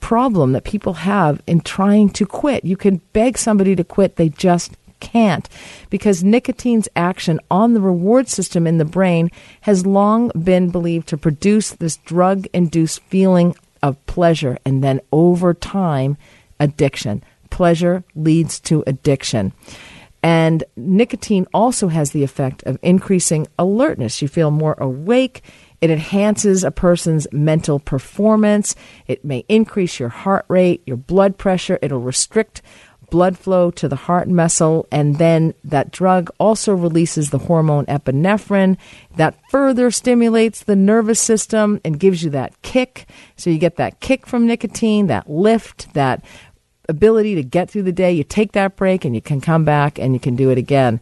problem 0.00 0.52
that 0.52 0.64
people 0.64 0.92
have 0.94 1.42
in 1.46 1.60
trying 1.60 2.10
to 2.10 2.26
quit. 2.26 2.64
You 2.64 2.76
can 2.76 3.00
beg 3.12 3.38
somebody 3.38 3.74
to 3.76 3.84
quit, 3.84 4.16
they 4.16 4.28
just 4.28 4.76
can't 5.00 5.48
because 5.90 6.24
nicotine's 6.24 6.88
action 6.96 7.40
on 7.50 7.74
the 7.74 7.80
reward 7.80 8.28
system 8.28 8.66
in 8.66 8.78
the 8.78 8.84
brain 8.84 9.30
has 9.62 9.86
long 9.86 10.30
been 10.30 10.70
believed 10.70 11.08
to 11.08 11.16
produce 11.16 11.70
this 11.70 11.96
drug 11.98 12.46
induced 12.52 13.00
feeling 13.04 13.54
of 13.82 14.04
pleasure 14.06 14.58
and 14.64 14.82
then 14.82 15.00
over 15.12 15.54
time 15.54 16.16
addiction. 16.58 17.22
Pleasure 17.50 18.04
leads 18.14 18.58
to 18.60 18.82
addiction. 18.86 19.52
And 20.22 20.64
nicotine 20.76 21.46
also 21.54 21.88
has 21.88 22.10
the 22.10 22.24
effect 22.24 22.62
of 22.64 22.78
increasing 22.82 23.46
alertness. 23.58 24.20
You 24.20 24.28
feel 24.28 24.50
more 24.50 24.74
awake. 24.78 25.42
It 25.80 25.90
enhances 25.90 26.64
a 26.64 26.70
person's 26.70 27.28
mental 27.32 27.78
performance. 27.78 28.74
It 29.06 29.24
may 29.24 29.44
increase 29.48 30.00
your 30.00 30.08
heart 30.08 30.44
rate, 30.48 30.82
your 30.86 30.96
blood 30.96 31.38
pressure. 31.38 31.78
It'll 31.80 32.00
restrict 32.00 32.62
blood 33.10 33.38
flow 33.38 33.70
to 33.72 33.88
the 33.88 33.96
heart 33.96 34.28
muscle. 34.28 34.86
And 34.90 35.16
then 35.16 35.54
that 35.64 35.90
drug 35.90 36.30
also 36.38 36.74
releases 36.74 37.30
the 37.30 37.38
hormone 37.38 37.86
epinephrine 37.86 38.76
that 39.16 39.38
further 39.50 39.90
stimulates 39.90 40.62
the 40.62 40.76
nervous 40.76 41.20
system 41.20 41.80
and 41.84 42.00
gives 42.00 42.22
you 42.22 42.30
that 42.30 42.60
kick. 42.62 43.06
So 43.36 43.50
you 43.50 43.58
get 43.58 43.76
that 43.76 44.00
kick 44.00 44.26
from 44.26 44.46
nicotine, 44.46 45.06
that 45.06 45.28
lift, 45.28 45.92
that 45.94 46.24
ability 46.88 47.34
to 47.34 47.42
get 47.42 47.70
through 47.70 47.82
the 47.82 47.92
day. 47.92 48.12
You 48.12 48.24
take 48.24 48.52
that 48.52 48.76
break 48.76 49.04
and 49.04 49.14
you 49.14 49.22
can 49.22 49.40
come 49.40 49.64
back 49.64 49.98
and 49.98 50.14
you 50.14 50.20
can 50.20 50.36
do 50.36 50.50
it 50.50 50.58
again. 50.58 51.00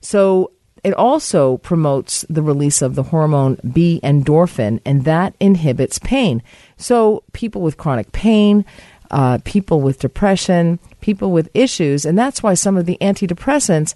So 0.00 0.52
it 0.84 0.94
also 0.94 1.56
promotes 1.56 2.24
the 2.30 2.42
release 2.42 2.80
of 2.80 2.94
the 2.94 3.02
hormone 3.02 3.58
B 3.72 3.98
endorphin, 4.04 4.80
and 4.84 5.04
that 5.04 5.34
inhibits 5.40 5.98
pain. 5.98 6.44
So 6.76 7.24
people 7.32 7.60
with 7.60 7.76
chronic 7.76 8.12
pain, 8.12 8.64
uh, 9.10 9.38
people 9.44 9.80
with 9.80 10.00
depression, 10.00 10.78
people 11.00 11.32
with 11.32 11.48
issues, 11.54 12.04
and 12.04 12.18
that's 12.18 12.42
why 12.42 12.54
some 12.54 12.76
of 12.76 12.86
the 12.86 12.98
antidepressants. 13.00 13.94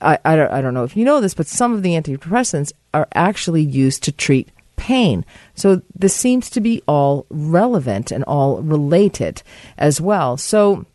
I, 0.00 0.18
I, 0.24 0.36
don't, 0.36 0.50
I 0.52 0.60
don't 0.60 0.74
know 0.74 0.84
if 0.84 0.96
you 0.96 1.04
know 1.04 1.20
this, 1.20 1.34
but 1.34 1.48
some 1.48 1.72
of 1.72 1.82
the 1.82 1.94
antidepressants 1.94 2.72
are 2.94 3.08
actually 3.14 3.62
used 3.62 4.04
to 4.04 4.12
treat 4.12 4.48
pain. 4.76 5.24
So 5.54 5.82
this 5.94 6.14
seems 6.14 6.48
to 6.50 6.60
be 6.60 6.82
all 6.86 7.26
relevant 7.28 8.10
and 8.12 8.24
all 8.24 8.62
related 8.62 9.42
as 9.76 10.00
well. 10.00 10.36
So 10.36 10.86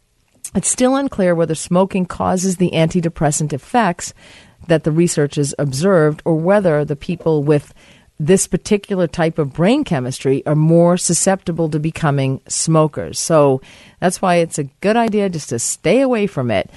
it's 0.55 0.69
still 0.69 0.95
unclear 0.95 1.35
whether 1.35 1.55
smoking 1.55 2.05
causes 2.05 2.57
the 2.57 2.71
antidepressant 2.71 3.53
effects 3.53 4.13
that 4.67 4.83
the 4.83 4.91
researchers 4.91 5.53
observed 5.59 6.21
or 6.25 6.35
whether 6.35 6.85
the 6.85 6.95
people 6.95 7.43
with 7.43 7.73
this 8.25 8.47
particular 8.47 9.05
type 9.05 9.37
of 9.37 9.51
brain 9.51 9.83
chemistry 9.83 10.45
are 10.45 10.55
more 10.55 10.95
susceptible 10.95 11.69
to 11.69 11.79
becoming 11.79 12.39
smokers. 12.47 13.19
So 13.19 13.61
that's 13.99 14.21
why 14.21 14.35
it's 14.35 14.57
a 14.57 14.69
good 14.79 14.95
idea 14.95 15.29
just 15.29 15.49
to 15.49 15.59
stay 15.59 15.99
away 15.99 16.27
from 16.27 16.49
it. 16.49 16.69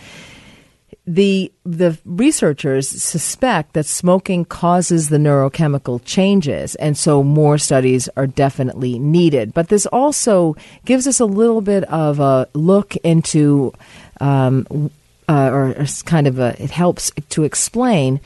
The 1.07 1.53
the 1.65 1.99
researchers 2.05 2.89
suspect 2.89 3.75
that 3.75 3.87
smoking 3.87 4.45
causes 4.45 5.09
the 5.09 5.19
neurochemical 5.19 6.01
changes, 6.05 6.75
and 6.77 6.99
so 6.99 7.23
more 7.23 7.59
studies 7.59 8.09
are 8.17 8.27
definitely 8.27 8.99
needed. 8.99 9.55
But 9.55 9.69
this 9.69 9.87
also 9.87 10.57
gives 10.85 11.07
us 11.07 11.21
a 11.21 11.25
little 11.25 11.61
bit 11.61 11.85
of 11.85 12.19
a 12.19 12.49
look 12.55 12.97
into, 12.97 13.73
um, 14.21 14.91
uh, 15.29 15.51
or 15.53 15.87
kind 16.07 16.27
of 16.27 16.41
a, 16.41 16.61
it 16.61 16.73
helps 16.73 17.13
to 17.29 17.45
explain 17.45 18.21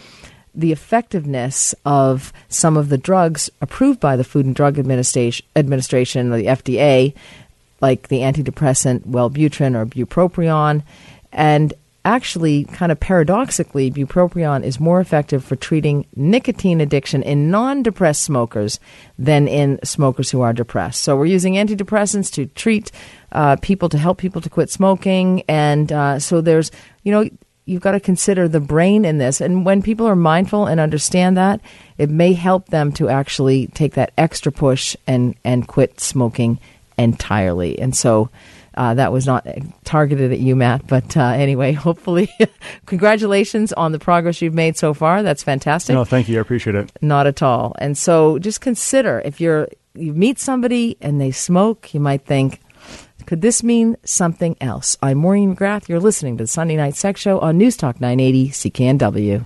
the 0.54 0.72
effectiveness 0.72 1.74
of 1.84 2.32
some 2.48 2.76
of 2.76 2.88
the 2.88 2.98
drugs 2.98 3.50
approved 3.60 4.00
by 4.00 4.16
the 4.16 4.24
Food 4.24 4.46
and 4.46 4.54
Drug 4.54 4.78
Administration, 4.78 5.46
Administration 5.56 6.32
or 6.32 6.36
the 6.36 6.46
FDA, 6.46 7.14
like 7.80 8.08
the 8.08 8.20
antidepressant 8.20 9.06
Wellbutrin 9.06 9.74
or 9.74 9.86
bupropion. 9.86 10.82
And 11.32 11.72
actually, 12.04 12.64
kind 12.64 12.90
of 12.90 12.98
paradoxically, 12.98 13.90
bupropion 13.90 14.64
is 14.64 14.80
more 14.80 15.00
effective 15.00 15.44
for 15.44 15.56
treating 15.56 16.06
nicotine 16.16 16.80
addiction 16.80 17.22
in 17.22 17.50
non 17.50 17.82
depressed 17.82 18.22
smokers 18.22 18.80
than 19.18 19.46
in 19.46 19.78
smokers 19.84 20.30
who 20.30 20.40
are 20.40 20.52
depressed. 20.52 21.00
So 21.00 21.16
we're 21.16 21.26
using 21.26 21.54
antidepressants 21.54 22.32
to 22.34 22.46
treat 22.46 22.90
uh, 23.32 23.56
people, 23.56 23.88
to 23.90 23.98
help 23.98 24.18
people 24.18 24.40
to 24.40 24.50
quit 24.50 24.70
smoking. 24.70 25.42
And 25.48 25.92
uh, 25.92 26.18
so 26.18 26.40
there's, 26.40 26.70
you 27.04 27.12
know, 27.12 27.28
you've 27.70 27.80
got 27.80 27.92
to 27.92 28.00
consider 28.00 28.48
the 28.48 28.60
brain 28.60 29.04
in 29.04 29.18
this. 29.18 29.40
And 29.40 29.64
when 29.64 29.80
people 29.80 30.06
are 30.06 30.16
mindful 30.16 30.66
and 30.66 30.80
understand 30.80 31.36
that, 31.36 31.60
it 31.98 32.10
may 32.10 32.32
help 32.32 32.66
them 32.66 32.90
to 32.92 33.08
actually 33.08 33.68
take 33.68 33.94
that 33.94 34.12
extra 34.18 34.50
push 34.50 34.96
and, 35.06 35.36
and 35.44 35.68
quit 35.68 36.00
smoking 36.00 36.58
entirely. 36.98 37.78
And 37.78 37.96
so 37.96 38.28
uh, 38.74 38.94
that 38.94 39.12
was 39.12 39.24
not 39.24 39.46
targeted 39.84 40.32
at 40.32 40.40
you, 40.40 40.56
Matt. 40.56 40.88
But 40.88 41.16
uh, 41.16 41.22
anyway, 41.22 41.72
hopefully, 41.86 42.28
congratulations 42.86 43.72
on 43.72 43.92
the 43.92 44.00
progress 44.00 44.42
you've 44.42 44.52
made 44.52 44.76
so 44.76 44.92
far. 44.92 45.22
That's 45.22 45.44
fantastic. 45.44 45.94
No, 45.94 46.04
thank 46.04 46.28
you. 46.28 46.38
I 46.38 46.40
appreciate 46.40 46.74
it. 46.74 46.90
Not 47.00 47.28
at 47.28 47.40
all. 47.40 47.76
And 47.78 47.96
so 47.96 48.40
just 48.40 48.60
consider 48.60 49.22
if 49.24 49.40
you're 49.40 49.68
you 49.94 50.12
meet 50.12 50.38
somebody 50.38 50.96
and 51.00 51.20
they 51.20 51.30
smoke, 51.30 51.94
you 51.94 52.00
might 52.00 52.24
think, 52.24 52.60
could 53.30 53.42
this 53.42 53.62
mean 53.62 53.96
something 54.04 54.56
else? 54.60 54.96
I'm 55.00 55.18
Maureen 55.18 55.54
McGrath. 55.54 55.88
You're 55.88 56.00
listening 56.00 56.36
to 56.38 56.42
the 56.42 56.48
Sunday 56.48 56.74
Night 56.74 56.96
Sex 56.96 57.20
Show 57.20 57.38
on 57.38 57.58
News 57.58 57.76
Talk 57.76 58.00
980 58.00 58.48
CKNW. 58.48 59.44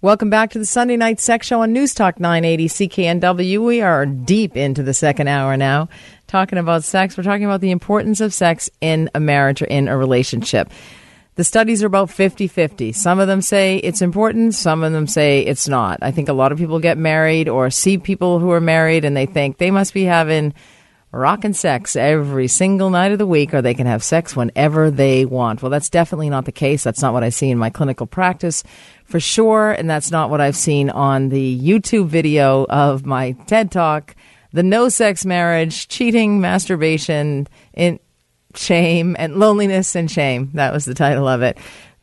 Welcome 0.00 0.30
back 0.30 0.50
to 0.50 0.58
the 0.58 0.64
Sunday 0.64 0.96
Night 0.96 1.20
Sex 1.20 1.46
Show 1.46 1.60
on 1.60 1.72
News 1.72 1.94
Talk 1.94 2.18
980 2.18 2.68
CKNW. 2.68 3.64
We 3.64 3.80
are 3.80 4.06
deep 4.06 4.56
into 4.56 4.82
the 4.82 4.94
second 4.94 5.28
hour 5.28 5.56
now, 5.56 5.88
talking 6.28 6.58
about 6.58 6.84
sex. 6.84 7.16
We're 7.16 7.24
talking 7.24 7.44
about 7.44 7.60
the 7.60 7.72
importance 7.72 8.20
of 8.20 8.32
sex 8.32 8.70
in 8.80 9.10
a 9.14 9.20
marriage 9.20 9.62
or 9.62 9.64
in 9.64 9.88
a 9.88 9.96
relationship. 9.96 10.70
The 11.34 11.44
studies 11.44 11.82
are 11.82 11.86
about 11.86 12.10
50 12.10 12.48
50. 12.48 12.92
Some 12.92 13.18
of 13.18 13.28
them 13.28 13.42
say 13.42 13.78
it's 13.78 14.02
important, 14.02 14.54
some 14.54 14.82
of 14.82 14.92
them 14.92 15.06
say 15.06 15.40
it's 15.40 15.68
not. 15.68 15.98
I 16.02 16.10
think 16.10 16.28
a 16.28 16.32
lot 16.32 16.52
of 16.52 16.58
people 16.58 16.80
get 16.80 16.98
married 16.98 17.48
or 17.48 17.70
see 17.70 17.96
people 17.96 18.38
who 18.38 18.50
are 18.50 18.60
married 18.60 19.04
and 19.04 19.16
they 19.16 19.26
think 19.26 19.58
they 19.58 19.70
must 19.70 19.94
be 19.94 20.04
having 20.04 20.52
rockin' 21.10 21.54
sex 21.54 21.96
every 21.96 22.48
single 22.48 22.90
night 22.90 23.12
of 23.12 23.18
the 23.18 23.26
week 23.26 23.54
or 23.54 23.62
they 23.62 23.72
can 23.72 23.86
have 23.86 24.02
sex 24.02 24.36
whenever 24.36 24.90
they 24.90 25.24
want. 25.24 25.62
Well, 25.62 25.70
that's 25.70 25.88
definitely 25.88 26.28
not 26.28 26.44
the 26.44 26.52
case. 26.52 26.84
That's 26.84 27.00
not 27.00 27.14
what 27.14 27.24
I 27.24 27.30
see 27.30 27.50
in 27.50 27.56
my 27.56 27.70
clinical 27.70 28.06
practice 28.06 28.62
for 29.04 29.20
sure. 29.20 29.70
And 29.70 29.88
that's 29.88 30.10
not 30.10 30.30
what 30.30 30.40
I've 30.40 30.56
seen 30.56 30.90
on 30.90 31.30
the 31.30 31.58
YouTube 31.60 32.08
video 32.08 32.66
of 32.66 33.06
my 33.06 33.32
TED 33.46 33.70
Talk. 33.70 34.14
The 34.52 34.62
no 34.62 34.88
sex 34.88 35.24
marriage, 35.24 35.88
cheating, 35.88 36.40
masturbation, 36.40 37.48
in 37.74 38.00
shame, 38.54 39.14
and 39.18 39.36
loneliness 39.36 39.94
and 39.94 40.10
shame. 40.10 40.50
That 40.54 40.72
was 40.72 40.84
the 40.84 40.94
title 40.94 41.28
of 41.28 41.42
it. 41.42 41.58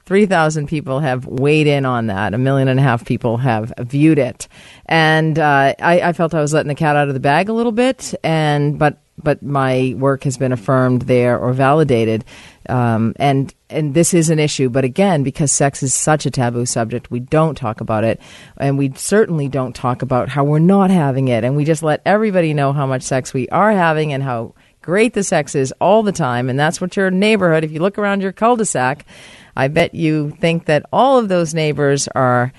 3,000 0.06 0.68
people 0.68 1.00
have 1.00 1.26
weighed 1.26 1.66
in 1.66 1.84
on 1.84 2.08
that. 2.08 2.36
A 2.36 2.38
million 2.38 2.68
and 2.68 2.80
a 2.80 2.84
half 2.84 3.06
people 3.06 3.38
have 3.38 3.74
viewed 3.80 4.20
it. 4.20 4.48
And 4.86 5.40
uh, 5.40 5.74
I, 5.80 6.02
I, 6.02 6.14
felt 6.14 6.36
I 6.36 6.42
was 6.42 6.54
letting 6.54 6.68
the 6.68 6.76
cat 6.76 6.96
out 6.96 7.08
of 7.08 7.16
the 7.16 7.20
bag 7.20 7.50
a 7.50 7.54
little 7.54 7.72
bit, 7.72 8.14
and 8.24 8.78
but 8.78 9.02
but 9.18 9.42
my 9.42 9.96
work 9.98 10.24
has 10.24 10.38
been 10.38 10.52
affirmed 10.52 11.04
there 11.04 11.38
or 11.38 11.54
validated. 11.54 12.26
Um, 12.68 13.14
and 13.18 13.54
and 13.70 13.94
this 13.94 14.14
is 14.14 14.30
an 14.30 14.40
issue, 14.40 14.70
but 14.70 14.84
again, 14.84 15.24
because 15.24 15.52
sex 15.52 15.84
is 15.84 15.94
such 15.94 16.26
a 16.26 16.32
taboo 16.32 16.66
subject, 16.66 17.12
we 17.12 17.20
don't 17.20 17.56
talk 17.56 17.82
about 17.82 18.04
it, 18.04 18.20
and 18.58 18.78
we 18.78 18.92
certainly 18.96 19.50
don't 19.50 19.76
talk 19.76 20.02
about 20.02 20.30
how 20.30 20.44
we're 20.44 20.60
not 20.60 20.90
having 20.92 21.28
it, 21.28 21.44
and 21.44 21.56
we 21.56 21.66
just 21.66 21.84
let 21.84 22.02
everybody 22.06 22.54
know 22.54 22.74
how 22.74 22.86
much 22.86 23.02
sex 23.02 23.34
we 23.34 23.48
are 23.50 23.72
having 23.72 24.14
and 24.14 24.24
how 24.24 24.54
great 24.82 25.14
the 25.14 25.24
sex 25.24 25.56
is 25.56 25.74
all 25.82 26.04
the 26.04 26.12
time, 26.12 26.50
and 26.50 26.60
that's 26.60 26.80
what 26.80 26.96
your 26.96 27.10
neighborhood. 27.10 27.64
If 27.64 27.72
you 27.72 27.80
look 27.80 27.98
around 27.98 28.22
your 28.22 28.32
cul-de-sac, 28.32 29.06
I 29.56 29.68
bet 29.68 29.96
you 29.96 30.32
think 30.40 30.66
that 30.66 30.86
all 30.94 31.18
of 31.18 31.28
those 31.28 31.54
neighbors 31.54 32.08
are 32.10 32.54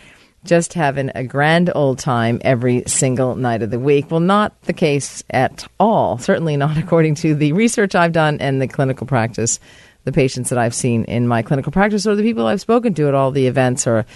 just 0.46 0.74
having 0.74 1.10
a 1.14 1.24
grand 1.24 1.70
old 1.74 1.98
time 1.98 2.40
every 2.42 2.82
single 2.86 3.36
night 3.36 3.62
of 3.62 3.70
the 3.70 3.78
week. 3.78 4.10
Well, 4.10 4.20
not 4.20 4.60
the 4.62 4.72
case 4.72 5.22
at 5.30 5.66
all. 5.78 6.18
Certainly 6.18 6.56
not 6.56 6.78
according 6.78 7.16
to 7.16 7.34
the 7.34 7.52
research 7.52 7.94
I've 7.94 8.12
done 8.12 8.38
and 8.40 8.60
the 8.60 8.68
clinical 8.68 9.06
practice, 9.06 9.60
the 10.04 10.12
patients 10.12 10.50
that 10.50 10.58
I've 10.58 10.74
seen 10.74 11.04
in 11.04 11.28
my 11.28 11.42
clinical 11.42 11.72
practice, 11.72 12.06
or 12.06 12.14
the 12.14 12.22
people 12.22 12.46
I've 12.46 12.60
spoken 12.60 12.94
to 12.94 13.08
at 13.08 13.14
all 13.14 13.30
the 13.30 13.46
events 13.46 13.86
or 13.86 14.06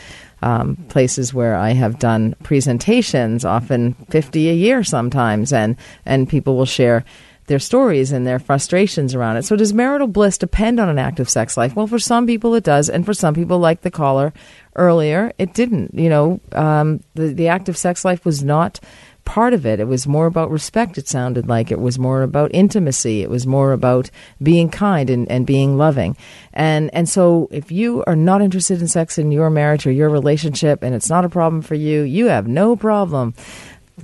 um, 0.42 0.76
places 0.88 1.34
where 1.34 1.56
I 1.56 1.72
have 1.72 1.98
done 1.98 2.34
presentations, 2.42 3.44
often 3.44 3.94
50 4.08 4.48
a 4.48 4.54
year 4.54 4.82
sometimes, 4.84 5.52
and, 5.52 5.76
and 6.06 6.28
people 6.28 6.56
will 6.56 6.64
share 6.64 7.04
their 7.50 7.58
stories 7.58 8.12
and 8.12 8.24
their 8.24 8.38
frustrations 8.38 9.12
around 9.12 9.36
it. 9.36 9.44
So, 9.44 9.56
does 9.56 9.74
marital 9.74 10.06
bliss 10.06 10.38
depend 10.38 10.78
on 10.78 10.88
an 10.88 11.00
active 11.00 11.28
sex 11.28 11.56
life? 11.56 11.74
Well, 11.74 11.88
for 11.88 11.98
some 11.98 12.24
people 12.24 12.54
it 12.54 12.62
does, 12.62 12.88
and 12.88 13.04
for 13.04 13.12
some 13.12 13.34
people, 13.34 13.58
like 13.58 13.80
the 13.80 13.90
caller 13.90 14.32
earlier, 14.76 15.32
it 15.38 15.54
didn't. 15.54 15.94
You 15.94 16.08
know, 16.08 16.40
um, 16.52 17.02
the 17.14 17.28
the 17.28 17.48
active 17.48 17.76
sex 17.76 18.04
life 18.04 18.24
was 18.24 18.42
not 18.42 18.80
part 19.24 19.52
of 19.52 19.66
it. 19.66 19.80
It 19.80 19.86
was 19.86 20.06
more 20.06 20.26
about 20.26 20.50
respect, 20.50 20.98
it 20.98 21.06
sounded 21.06 21.46
like. 21.46 21.70
It 21.70 21.78
was 21.78 21.98
more 21.98 22.22
about 22.22 22.50
intimacy. 22.54 23.22
It 23.22 23.30
was 23.30 23.46
more 23.46 23.72
about 23.72 24.10
being 24.42 24.70
kind 24.70 25.10
and, 25.10 25.30
and 25.30 25.46
being 25.46 25.76
loving. 25.76 26.16
And 26.52 26.90
and 26.94 27.08
so 27.08 27.48
if 27.50 27.70
you 27.70 28.02
are 28.06 28.16
not 28.16 28.42
interested 28.42 28.80
in 28.80 28.88
sex 28.88 29.18
in 29.18 29.32
your 29.32 29.50
marriage 29.50 29.86
or 29.86 29.92
your 29.92 30.10
relationship 30.10 30.82
and 30.82 30.94
it's 30.94 31.10
not 31.10 31.24
a 31.24 31.28
problem 31.28 31.62
for 31.62 31.74
you, 31.74 32.02
you 32.02 32.26
have 32.26 32.46
no 32.48 32.76
problem. 32.76 33.34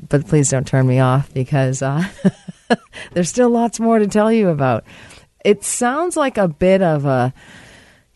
But 0.08 0.26
please 0.26 0.50
don't 0.50 0.66
turn 0.66 0.87
me 0.87 0.99
off 0.99 1.32
because 1.32 1.80
uh, 1.80 2.06
There's 3.12 3.28
still 3.28 3.50
lots 3.50 3.80
more 3.80 3.99
to 3.99 4.06
tell 4.06 4.32
you 4.32 4.49
about. 4.49 4.85
It 5.44 5.64
sounds 5.64 6.16
like 6.16 6.38
a 6.38 6.49
bit 6.49 6.82
of 6.82 7.04
a 7.04 7.32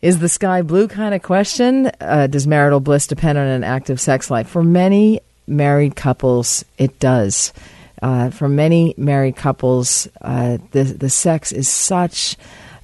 is 0.01 0.19
the 0.19 0.29
sky 0.29 0.61
blue 0.61 0.87
kind 0.87 1.13
of 1.13 1.21
question. 1.21 1.91
Uh, 1.99 2.27
does 2.27 2.47
marital 2.47 2.79
bliss 2.79 3.07
depend 3.07 3.37
on 3.37 3.47
an 3.47 3.63
active 3.63 3.99
sex 3.99 4.31
life? 4.31 4.47
For 4.47 4.63
many 4.63 5.21
married 5.47 5.95
couples, 5.95 6.65
it 6.77 6.99
does. 6.99 7.53
Uh, 8.01 8.31
for 8.31 8.49
many 8.49 8.95
married 8.97 9.35
couples, 9.35 10.07
uh, 10.21 10.57
the 10.71 10.83
the 10.83 11.09
sex 11.09 11.51
is 11.51 11.69
such 11.69 12.35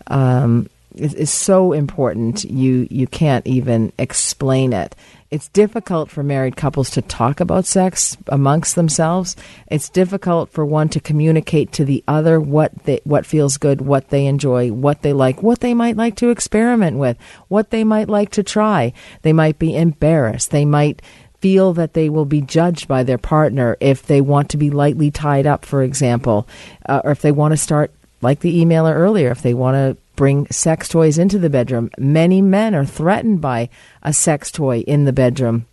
um, 0.07 0.69
is, 0.95 1.15
is 1.15 1.31
so 1.31 1.73
important. 1.73 2.43
You 2.43 2.87
you 2.91 3.07
can't 3.07 3.45
even 3.47 3.91
explain 3.97 4.73
it. 4.73 4.95
It's 5.29 5.49
difficult 5.49 6.09
for 6.09 6.23
married 6.23 6.55
couples 6.55 6.89
to 6.91 7.01
talk 7.01 7.41
about 7.41 7.65
sex 7.65 8.15
amongst 8.27 8.75
themselves. 8.75 9.35
It's 9.69 9.89
difficult 9.89 10.49
for 10.49 10.65
one 10.65 10.87
to 10.89 11.01
communicate 11.01 11.73
to 11.73 11.85
the 11.85 12.01
other 12.07 12.39
what 12.39 12.71
they, 12.85 13.01
what 13.03 13.25
feels 13.25 13.57
good, 13.57 13.81
what 13.81 14.07
they 14.07 14.25
enjoy, 14.25 14.71
what 14.71 15.01
they 15.01 15.11
like, 15.11 15.43
what 15.43 15.59
they 15.59 15.73
might 15.73 15.97
like 15.97 16.15
to 16.17 16.29
experiment 16.29 16.97
with, 16.97 17.17
what 17.49 17.71
they 17.71 17.83
might 17.83 18.07
like 18.07 18.31
to 18.31 18.43
try. 18.43 18.93
They 19.23 19.33
might 19.33 19.59
be 19.59 19.75
embarrassed. 19.75 20.51
They 20.51 20.63
might 20.63 21.01
feel 21.41 21.73
that 21.73 21.93
they 21.93 22.09
will 22.09 22.25
be 22.25 22.41
judged 22.41 22.87
by 22.87 23.03
their 23.03 23.17
partner 23.17 23.75
if 23.81 24.03
they 24.03 24.21
want 24.21 24.49
to 24.51 24.57
be 24.57 24.69
lightly 24.69 25.11
tied 25.11 25.45
up, 25.45 25.65
for 25.65 25.83
example, 25.83 26.47
uh, 26.87 27.01
or 27.03 27.11
if 27.11 27.21
they 27.21 27.33
want 27.33 27.51
to 27.51 27.57
start 27.57 27.91
like 28.21 28.39
the 28.39 28.63
emailer 28.63 28.95
earlier, 28.95 29.29
if 29.29 29.41
they 29.41 29.53
want 29.53 29.75
to 29.75 29.97
bring 30.17 30.47
sex 30.47 30.89
toys 30.89 31.17
into 31.17 31.39
the 31.39 31.49
bedroom. 31.49 31.89
Many 31.97 32.41
men 32.41 32.75
are 32.75 32.85
threatened 32.85 33.39
by 33.39 33.69
a 34.03 34.11
sex 34.11 34.51
toy 34.51 34.79
in 34.79 35.05
the 35.05 35.13
bedroom 35.13 35.65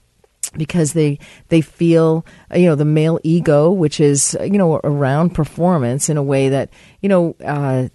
because 0.56 0.92
they 0.92 1.18
they 1.48 1.60
feel 1.60 2.24
you 2.54 2.66
know 2.66 2.76
the 2.76 2.84
male 2.84 3.18
ego 3.24 3.70
which 3.70 3.98
is 3.98 4.36
you 4.42 4.56
know 4.56 4.76
around 4.84 5.34
performance 5.34 6.08
in 6.08 6.16
a 6.16 6.22
way 6.22 6.48
that 6.48 6.68
you 7.00 7.08
know 7.08 7.34
uh, 7.44 7.88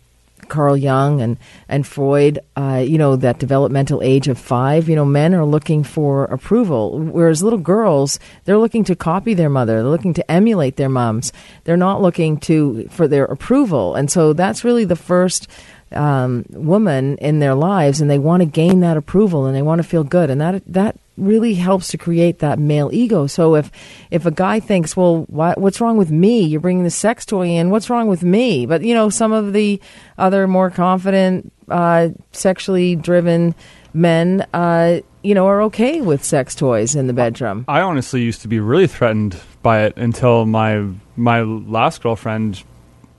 Carl 0.50 0.76
Jung 0.76 1.22
and 1.22 1.38
and 1.70 1.88
Freud, 1.88 2.40
uh, 2.58 2.84
you 2.86 2.98
know, 2.98 3.16
that 3.16 3.40
developmental 3.40 4.02
age 4.02 4.28
of 4.28 4.38
five, 4.38 4.90
you 4.90 4.96
know, 4.96 5.06
men 5.06 5.34
are 5.34 5.46
looking 5.46 5.84
for 5.84 6.26
approval, 6.26 7.00
whereas 7.00 7.42
little 7.44 7.60
girls 7.60 8.20
they're 8.44 8.58
looking 8.58 8.84
to 8.86 8.96
copy 8.96 9.34
their 9.34 9.50
mother, 9.50 9.82
they're 9.82 9.92
looking 9.92 10.16
to 10.16 10.32
emulate 10.32 10.76
their 10.76 10.90
moms. 10.90 11.32
They're 11.64 11.78
not 11.78 12.02
looking 12.02 12.38
to 12.42 12.88
for 12.90 13.08
their 13.08 13.26
approval, 13.26 13.96
and 13.96 14.12
so 14.12 14.34
that's 14.34 14.66
really 14.66 14.86
the 14.86 14.96
first. 14.96 15.48
Um, 15.92 16.46
woman 16.50 17.18
in 17.18 17.40
their 17.40 17.56
lives, 17.56 18.00
and 18.00 18.12
they 18.12 18.20
want 18.20 18.42
to 18.42 18.46
gain 18.46 18.82
that 18.82 18.96
approval, 18.96 19.48
and 19.48 19.56
they 19.56 19.64
want 19.64 19.82
to 19.82 19.88
feel 19.88 20.04
good, 20.04 20.30
and 20.30 20.40
that 20.40 20.62
that 20.68 20.98
really 21.20 21.56
helps 21.56 21.90
to 21.90 21.98
create 21.98 22.40
that 22.40 22.60
male 22.60 22.90
ego. 22.94 23.28
So 23.28 23.56
if 23.56 23.72
if 24.12 24.26
a 24.26 24.32
guy 24.32 24.60
thinks, 24.60 24.96
well, 24.96 25.26
why, 25.28 25.54
what's 25.58 25.82
wrong 25.82 25.98
with 25.98 26.12
me? 26.12 26.44
You're 26.44 26.62
bringing 26.62 26.84
the 26.84 26.90
sex 26.90 27.26
toy 27.26 27.48
in. 27.48 27.70
What's 27.70 27.90
wrong 27.90 28.08
with 28.08 28.24
me? 28.24 28.66
But 28.66 28.84
you 28.84 28.94
know, 28.94 29.10
some 29.10 29.32
of 29.32 29.54
the 29.54 29.82
other 30.18 30.48
more 30.48 30.70
confident, 30.70 31.52
uh, 31.70 32.10
sexually 32.32 32.96
driven 32.96 33.56
men, 33.94 34.46
uh, 34.54 35.00
you 35.24 35.36
know, 35.36 35.48
are 35.48 35.64
okay 35.64 36.02
with 36.02 36.24
sex 36.24 36.56
toys 36.56 36.96
in 36.96 37.08
the 37.08 37.14
bedroom. 37.14 37.66
I 37.68 37.82
honestly 37.82 38.22
used 38.22 38.42
to 38.42 38.48
be 38.48 38.60
really 38.60 38.88
threatened 38.88 39.40
by 39.62 39.84
it 39.84 39.98
until 39.98 40.46
my 40.46 40.88
my 41.16 41.42
last 41.42 42.02
girlfriend. 42.02 42.64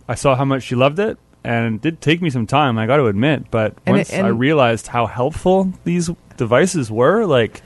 I 0.08 0.14
saw 0.14 0.34
how 0.34 0.44
much 0.44 0.64
she 0.64 0.74
loved 0.74 0.98
it, 0.98 1.18
and 1.44 1.76
it 1.76 1.80
did 1.82 2.00
take 2.00 2.20
me 2.22 2.30
some 2.30 2.46
time. 2.46 2.78
I 2.78 2.86
got 2.86 2.96
to 2.98 3.06
admit, 3.06 3.50
but 3.50 3.74
And 3.86 3.96
once 3.96 4.10
it- 4.10 4.16
and- 4.16 4.26
I 4.26 4.30
realized 4.30 4.88
how 4.88 5.06
helpful 5.06 5.72
these 5.84 6.10
devices 6.36 6.90
were, 6.90 7.24
like 7.26 7.62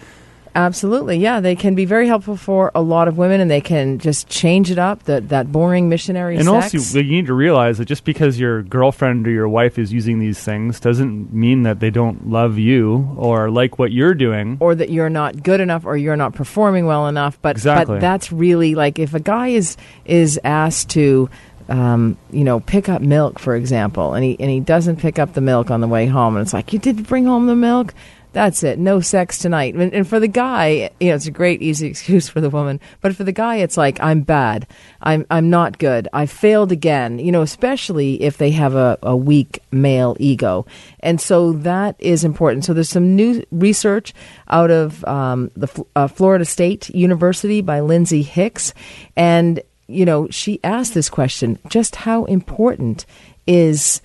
Absolutely, 0.56 1.16
yeah, 1.18 1.40
they 1.40 1.56
can 1.56 1.74
be 1.74 1.84
very 1.84 2.06
helpful 2.06 2.36
for 2.36 2.70
a 2.76 2.80
lot 2.80 3.08
of 3.08 3.18
women, 3.18 3.40
and 3.40 3.50
they 3.50 3.60
can 3.60 3.98
just 3.98 4.28
change 4.28 4.70
it 4.70 4.78
up. 4.78 5.02
That 5.02 5.30
that 5.30 5.50
boring 5.50 5.88
missionary 5.88 6.36
and 6.36 6.44
sex. 6.44 6.72
also 6.76 7.00
you 7.00 7.10
need 7.10 7.26
to 7.26 7.34
realize 7.34 7.78
that 7.78 7.86
just 7.86 8.04
because 8.04 8.38
your 8.38 8.62
girlfriend 8.62 9.26
or 9.26 9.32
your 9.32 9.48
wife 9.48 9.80
is 9.80 9.92
using 9.92 10.20
these 10.20 10.38
things 10.38 10.78
doesn't 10.78 11.34
mean 11.34 11.64
that 11.64 11.80
they 11.80 11.90
don't 11.90 12.30
love 12.30 12.56
you 12.56 13.16
or 13.16 13.50
like 13.50 13.80
what 13.80 13.90
you're 13.90 14.14
doing. 14.14 14.56
or 14.60 14.76
that 14.76 14.90
you're 14.90 15.10
not 15.10 15.42
good 15.42 15.58
enough 15.58 15.84
or 15.84 15.96
you're 15.96 16.14
not 16.14 16.34
performing 16.34 16.86
well 16.86 17.08
enough 17.08 17.36
but 17.42 17.56
Exactly. 17.56 17.96
but 17.96 18.00
that's 18.00 18.30
really 18.30 18.76
like 18.76 19.00
if 19.00 19.12
a 19.12 19.18
guy 19.20 19.48
is 19.48 19.76
is 20.04 20.38
asked 20.44 20.88
to 20.90 21.28
um, 21.68 22.16
you 22.30 22.44
know 22.44 22.60
pick 22.60 22.88
up 22.88 23.00
milk 23.00 23.38
for 23.38 23.56
example 23.56 24.14
and 24.14 24.24
he 24.24 24.36
and 24.38 24.50
he 24.50 24.60
doesn't 24.60 24.96
pick 24.96 25.18
up 25.18 25.32
the 25.32 25.40
milk 25.40 25.70
on 25.70 25.80
the 25.80 25.88
way 25.88 26.06
home 26.06 26.36
and 26.36 26.42
it's 26.42 26.52
like 26.52 26.72
you 26.72 26.78
did 26.78 27.06
bring 27.06 27.26
home 27.26 27.46
the 27.46 27.56
milk? 27.56 27.94
That's 28.32 28.64
it. 28.64 28.80
No 28.80 28.98
sex 28.98 29.38
tonight. 29.38 29.74
And, 29.74 29.94
and 29.94 30.08
for 30.08 30.18
the 30.18 30.28
guy 30.28 30.90
you 31.00 31.08
know 31.08 31.14
it's 31.14 31.26
a 31.26 31.30
great 31.30 31.62
easy 31.62 31.86
excuse 31.94 32.28
for 32.28 32.40
the 32.40 32.50
woman 32.50 32.80
but 33.00 33.16
for 33.16 33.24
the 33.24 33.32
guy 33.32 33.56
it's 33.56 33.76
like 33.76 34.00
i'm 34.00 34.22
bad. 34.22 34.66
I'm 35.00 35.24
i'm 35.30 35.50
not 35.50 35.78
good. 35.78 36.08
I 36.12 36.26
failed 36.26 36.72
again. 36.72 37.18
You 37.18 37.32
know 37.32 37.42
especially 37.42 38.22
if 38.22 38.36
they 38.36 38.50
have 38.50 38.74
a, 38.74 38.98
a 39.02 39.16
weak 39.16 39.60
male 39.70 40.16
ego. 40.18 40.66
And 41.00 41.20
so 41.20 41.52
that 41.52 41.96
is 41.98 42.24
important. 42.24 42.64
So 42.64 42.74
there's 42.74 42.88
some 42.88 43.16
new 43.16 43.42
research 43.50 44.12
out 44.48 44.70
of 44.70 45.04
um, 45.04 45.50
the 45.54 45.84
uh, 45.96 46.08
florida 46.08 46.44
state 46.44 46.90
university 46.90 47.62
by 47.62 47.80
lindsey 47.80 48.22
hicks 48.22 48.74
and 49.16 49.62
you 49.86 50.04
know 50.04 50.28
she 50.30 50.60
asked 50.64 50.94
this 50.94 51.08
question 51.08 51.58
just 51.68 51.96
how 51.96 52.24
important 52.24 53.06
is 53.46 54.00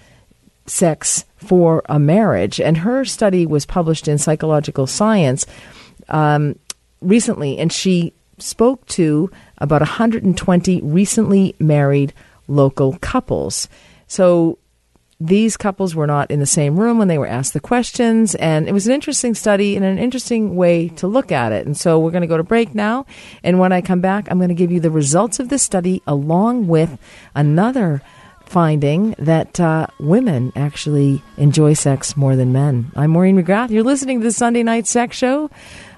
sex 0.69 1.25
for 1.37 1.81
a 1.89 1.99
marriage. 1.99 2.59
And 2.61 2.77
her 2.77 3.05
study 3.05 3.45
was 3.45 3.65
published 3.65 4.07
in 4.07 4.17
Psychological 4.17 4.87
Science 4.87 5.45
um, 6.09 6.57
recently, 7.01 7.57
and 7.57 7.71
she 7.71 8.13
spoke 8.37 8.85
to 8.87 9.29
about 9.57 9.81
120 9.81 10.81
recently 10.81 11.55
married 11.59 12.13
local 12.47 12.97
couples. 12.99 13.67
So 14.07 14.57
these 15.19 15.57
couples 15.57 15.95
were 15.95 16.07
not 16.07 16.31
in 16.31 16.39
the 16.39 16.45
same 16.45 16.79
room 16.79 16.97
when 16.97 17.09
they 17.09 17.17
were 17.17 17.27
asked 17.27 17.53
the 17.53 17.59
questions, 17.59 18.35
and 18.35 18.69
it 18.69 18.71
was 18.71 18.87
an 18.87 18.93
interesting 18.93 19.33
study 19.33 19.75
and 19.75 19.83
an 19.83 19.97
interesting 19.97 20.55
way 20.55 20.87
to 20.89 21.07
look 21.07 21.31
at 21.31 21.51
it. 21.51 21.65
And 21.65 21.75
so 21.75 21.99
we're 21.99 22.11
going 22.11 22.21
to 22.21 22.27
go 22.27 22.37
to 22.37 22.43
break 22.43 22.73
now, 22.73 23.05
and 23.43 23.59
when 23.59 23.73
I 23.73 23.81
come 23.81 23.99
back, 23.99 24.27
I'm 24.29 24.37
going 24.37 24.49
to 24.49 24.55
give 24.55 24.71
you 24.71 24.79
the 24.79 24.91
results 24.91 25.39
of 25.39 25.49
this 25.49 25.63
study 25.63 26.01
along 26.07 26.67
with 26.67 26.97
another 27.35 28.01
finding 28.45 29.13
that 29.19 29.59
uh, 29.59 29.87
women 29.99 30.51
actually 30.55 31.21
enjoy 31.37 31.73
sex 31.73 32.17
more 32.17 32.35
than 32.35 32.51
men. 32.51 32.91
I'm 32.95 33.11
Maureen 33.11 33.37
McGrath. 33.37 33.69
You're 33.69 33.83
listening 33.83 34.21
to 34.21 34.23
the 34.23 34.31
Sunday 34.31 34.63
Night 34.63 34.87
Sex 34.87 35.17
Show 35.17 35.51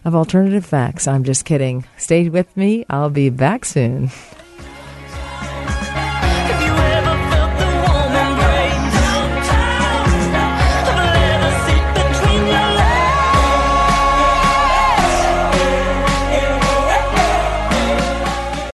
of 0.03 0.15
Alternative 0.15 0.65
Facts. 0.65 1.07
I'm 1.07 1.23
just 1.23 1.45
kidding. 1.45 1.85
Stay 1.95 2.27
with 2.27 2.57
me. 2.57 2.85
I'll 2.89 3.09
be 3.09 3.29
back 3.29 3.65
soon. 3.65 4.09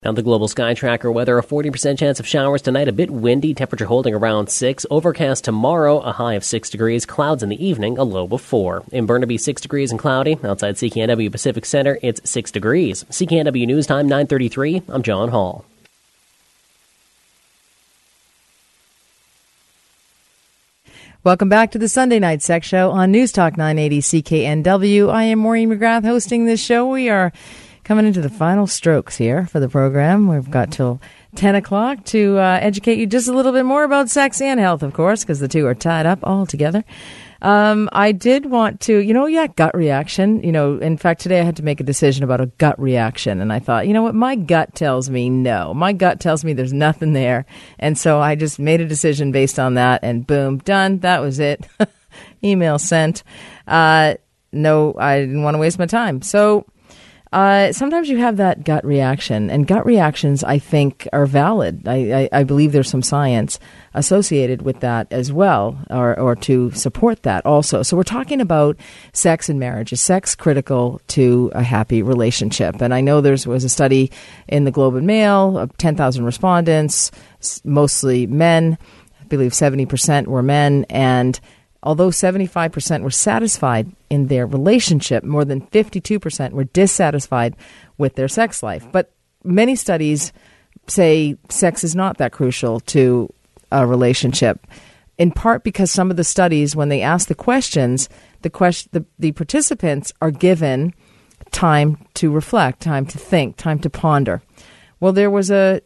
Now, 0.08 0.14
the 0.14 0.24
global 0.24 0.48
sky 0.48 0.74
tracker 0.74 1.12
weather 1.12 1.38
a 1.38 1.44
40% 1.44 2.00
chance 2.00 2.22
of 2.22 2.26
showers 2.26 2.62
tonight, 2.62 2.88
a 2.88 2.94
bit 2.94 3.12
windy, 3.12 3.54
temperature 3.54 3.88
holding 3.88 4.14
around 4.16 4.48
6. 4.48 4.86
Overcast 4.90 5.44
tomorrow, 5.44 6.00
a 6.00 6.14
high 6.14 6.36
of 6.36 6.46
6 6.46 6.70
degrees. 6.70 7.06
Clouds 7.06 7.44
in 7.44 7.50
the 7.50 7.62
evening, 7.62 7.98
a 7.98 8.06
low 8.06 8.26
of 8.32 8.40
4. 8.40 8.86
In 8.94 9.06
Burnaby, 9.06 9.38
6 9.38 9.62
degrees 9.62 9.92
and 9.92 10.00
cloudy. 10.00 10.40
Outside 10.46 10.76
CKNW 10.76 11.30
Pacific 11.30 11.66
Center, 11.66 12.00
it's 12.02 12.22
6 12.30 12.52
degrees. 12.52 13.04
CKNW 13.10 13.68
News 13.68 13.86
Time, 13.86 14.08
933. 14.08 14.84
I'm 14.88 15.04
John 15.04 15.28
Hall. 15.28 15.66
Welcome 21.26 21.50
back 21.50 21.72
to 21.72 21.78
the 21.78 21.90
Sunday 21.90 22.20
Night 22.20 22.42
Sex 22.42 22.66
Show 22.66 22.92
on 22.92 23.12
News 23.12 23.34
Talk 23.34 23.58
980 23.58 24.00
CKNW. 24.00 25.12
I 25.12 25.24
am 25.24 25.40
Maureen 25.40 25.70
McGrath 25.70 26.06
hosting 26.06 26.46
this 26.46 26.64
show. 26.64 26.88
We 26.88 27.10
are 27.10 27.34
coming 27.88 28.06
into 28.06 28.20
the 28.20 28.30
final 28.30 28.68
strokes 28.68 29.16
here 29.16 29.46
for 29.46 29.62
the 29.62 29.70
program. 29.70 30.28
We've 30.28 30.52
got 30.52 30.72
till 30.72 31.00
10 31.36 31.56
o'clock 31.56 32.04
to 32.06 32.38
uh, 32.38 32.60
educate 32.62 32.98
you 32.98 33.08
just 33.08 33.30
a 33.30 33.32
little 33.32 33.54
bit 33.54 33.64
more 33.64 33.86
about 33.86 34.10
sex 34.10 34.42
and 34.42 34.60
health, 34.60 34.84
of 34.84 34.92
course, 34.94 35.24
because 35.24 35.40
the 35.40 35.48
two 35.48 35.66
are 35.66 35.74
tied 35.74 36.06
up 36.06 36.20
all 36.22 36.46
together. 36.46 36.84
Um, 37.42 37.88
I 37.94 38.12
did 38.12 38.48
want 38.48 38.82
to, 38.82 38.98
you 38.98 39.14
know, 39.14 39.26
yeah, 39.26 39.48
gut 39.48 39.74
reaction. 39.74 40.44
You 40.44 40.52
know, 40.52 40.78
in 40.80 40.98
fact, 40.98 41.22
today 41.22 41.40
I 41.40 41.44
had 41.44 41.56
to 41.58 41.64
make 41.64 41.80
a 41.80 41.86
decision 41.86 42.26
about 42.26 42.42
a 42.42 42.48
gut 42.58 42.78
reaction, 42.78 43.40
and 43.40 43.54
I 43.54 43.60
thought, 43.60 43.88
you 43.88 43.94
know 43.94 44.04
what, 44.04 44.16
my 44.16 44.36
gut 44.36 44.76
tells 44.76 45.10
me 45.10 45.30
no. 45.30 45.74
My 45.74 45.94
gut 45.94 46.20
tells 46.20 46.44
me 46.44 46.52
there's 46.52 46.74
nothing 46.74 47.14
there, 47.14 47.46
and 47.80 47.98
so 47.98 48.20
I 48.20 48.36
just 48.36 48.60
made 48.60 48.82
a 48.82 48.86
decision 48.86 49.32
based 49.32 49.60
on 49.60 49.76
that, 49.76 50.04
and 50.04 50.28
boom, 50.28 50.58
done. 50.58 51.00
That 51.00 51.22
was 51.22 51.40
it. 51.40 51.66
Email 52.44 52.80
sent. 52.80 53.24
Uh, 53.66 54.16
no, 54.52 54.94
I 54.98 55.20
didn't 55.20 55.44
want 55.44 55.56
to 55.56 55.60
waste 55.60 55.80
my 55.80 55.86
time. 55.86 56.22
So 56.22 56.66
uh, 57.34 57.72
sometimes 57.74 58.10
you 58.10 58.18
have 58.18 58.38
that 58.38 58.64
gut 58.64 58.86
reaction, 58.86 59.50
and 59.50 59.68
gut 59.68 59.86
reactions, 59.86 60.44
I 60.44 60.60
think, 60.60 61.08
are 61.12 61.26
valid. 61.26 61.88
I, 61.88 62.30
I, 62.34 62.40
I 62.40 62.44
believe 62.44 62.72
there's 62.72 62.90
some 62.90 63.02
science 63.02 63.60
associated 63.94 64.62
with 64.62 64.80
that 64.80 65.08
as 65.12 65.32
well, 65.32 65.78
or, 65.90 66.18
or 66.20 66.36
to 66.36 66.72
support 66.72 67.24
that 67.24 67.46
also. 67.46 67.84
So 67.84 67.98
we're 67.98 68.04
talking 68.04 68.40
about 68.40 68.78
sex 69.12 69.50
and 69.50 69.60
marriage. 69.60 69.92
Is 69.92 70.02
sex 70.02 70.36
critical 70.36 71.02
to 71.10 71.52
a 71.54 71.64
happy 71.64 72.02
relationship? 72.02 72.82
And 72.82 72.94
I 72.94 73.02
know 73.02 73.20
there 73.20 73.34
was 73.46 73.64
a 73.64 73.70
study 73.70 74.12
in 74.48 74.64
the 74.64 74.72
Globe 74.72 74.96
and 74.96 75.08
Mail 75.08 75.58
of 75.58 75.76
10,000 75.78 76.24
respondents, 76.24 77.12
mostly 77.64 78.28
men. 78.28 78.78
I 79.20 79.26
believe 79.26 79.52
70% 79.52 80.28
were 80.28 80.44
men, 80.44 80.86
and 80.90 81.38
Although 81.84 82.10
75% 82.10 83.04
were 83.04 83.12
satisfied 83.12 83.92
in 84.10 84.28
their 84.28 84.46
relationship, 84.46 85.24
more 85.24 85.46
than 85.46 85.62
52% 85.68 86.52
were 86.52 86.64
dissatisfied 86.66 87.56
with 87.98 88.16
their 88.16 88.28
sex 88.28 88.64
life. 88.64 88.86
But 88.92 89.12
many 89.44 89.76
studies 89.76 90.34
say 90.88 91.38
sex 91.50 91.84
is 91.84 91.96
not 91.96 92.18
that 92.18 92.32
crucial 92.32 92.80
to 92.82 93.32
a 93.72 93.86
relationship, 93.86 94.66
in 95.18 95.32
part 95.32 95.64
because 95.64 95.92
some 95.92 96.10
of 96.10 96.18
the 96.18 96.24
studies, 96.24 96.76
when 96.76 96.90
they 96.90 97.02
ask 97.02 97.28
the 97.28 97.36
questions, 97.36 98.10
the, 98.42 98.50
question, 98.50 98.90
the, 98.94 99.06
the 99.20 99.32
participants 99.34 100.14
are 100.22 100.32
given 100.32 100.94
time 101.52 101.98
to 102.16 102.32
reflect, 102.32 102.82
time 102.82 103.06
to 103.06 103.18
think, 103.18 103.58
time 103.58 103.80
to 103.80 103.90
ponder. 103.90 104.42
Well, 105.00 105.14
there 105.14 105.32
was 105.32 105.52
a, 105.52 105.82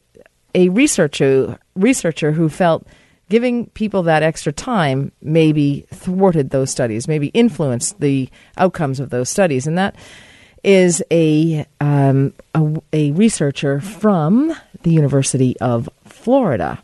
a 0.56 0.70
researcher, 0.70 1.58
researcher 1.76 2.32
who 2.32 2.50
felt 2.50 2.86
giving 3.32 3.68
people 3.72 4.04
that 4.04 4.22
extra 4.24 4.52
time 4.52 5.12
maybe 5.22 5.88
thwarted 5.90 6.50
those 6.50 6.70
studies, 6.70 7.08
maybe 7.08 7.28
influenced 7.34 7.98
the 8.02 8.30
outcomes 8.58 9.00
of 9.00 9.10
those 9.10 9.30
studies. 9.30 9.66
And 9.66 9.78
that 9.78 9.96
is 10.64 11.02
a, 11.10 11.66
um, 11.80 12.34
a, 12.54 12.62
a 12.92 13.12
researcher 13.12 13.80
from 13.80 14.54
the 14.84 14.92
University 14.92 15.56
of 15.62 15.88
Florida. 16.06 16.84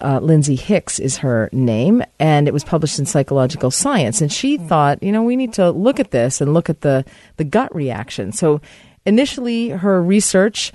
uh, 0.00 0.20
Lindsey 0.20 0.56
Hicks 0.56 0.98
is 0.98 1.18
her 1.18 1.48
name, 1.52 2.02
and 2.18 2.48
it 2.48 2.54
was 2.54 2.64
published 2.64 2.98
in 2.98 3.06
Psychological 3.06 3.70
Science. 3.70 4.20
And 4.20 4.30
she 4.30 4.58
thought, 4.58 5.02
you 5.02 5.10
know, 5.10 5.22
we 5.22 5.36
need 5.36 5.54
to 5.54 5.70
look 5.70 5.98
at 5.98 6.10
this 6.10 6.40
and 6.40 6.52
look 6.52 6.68
at 6.68 6.82
the, 6.82 7.04
the 7.36 7.44
gut 7.44 7.74
reaction. 7.74 8.32
So 8.32 8.60
initially, 9.04 9.70
her 9.70 10.02
research. 10.02 10.72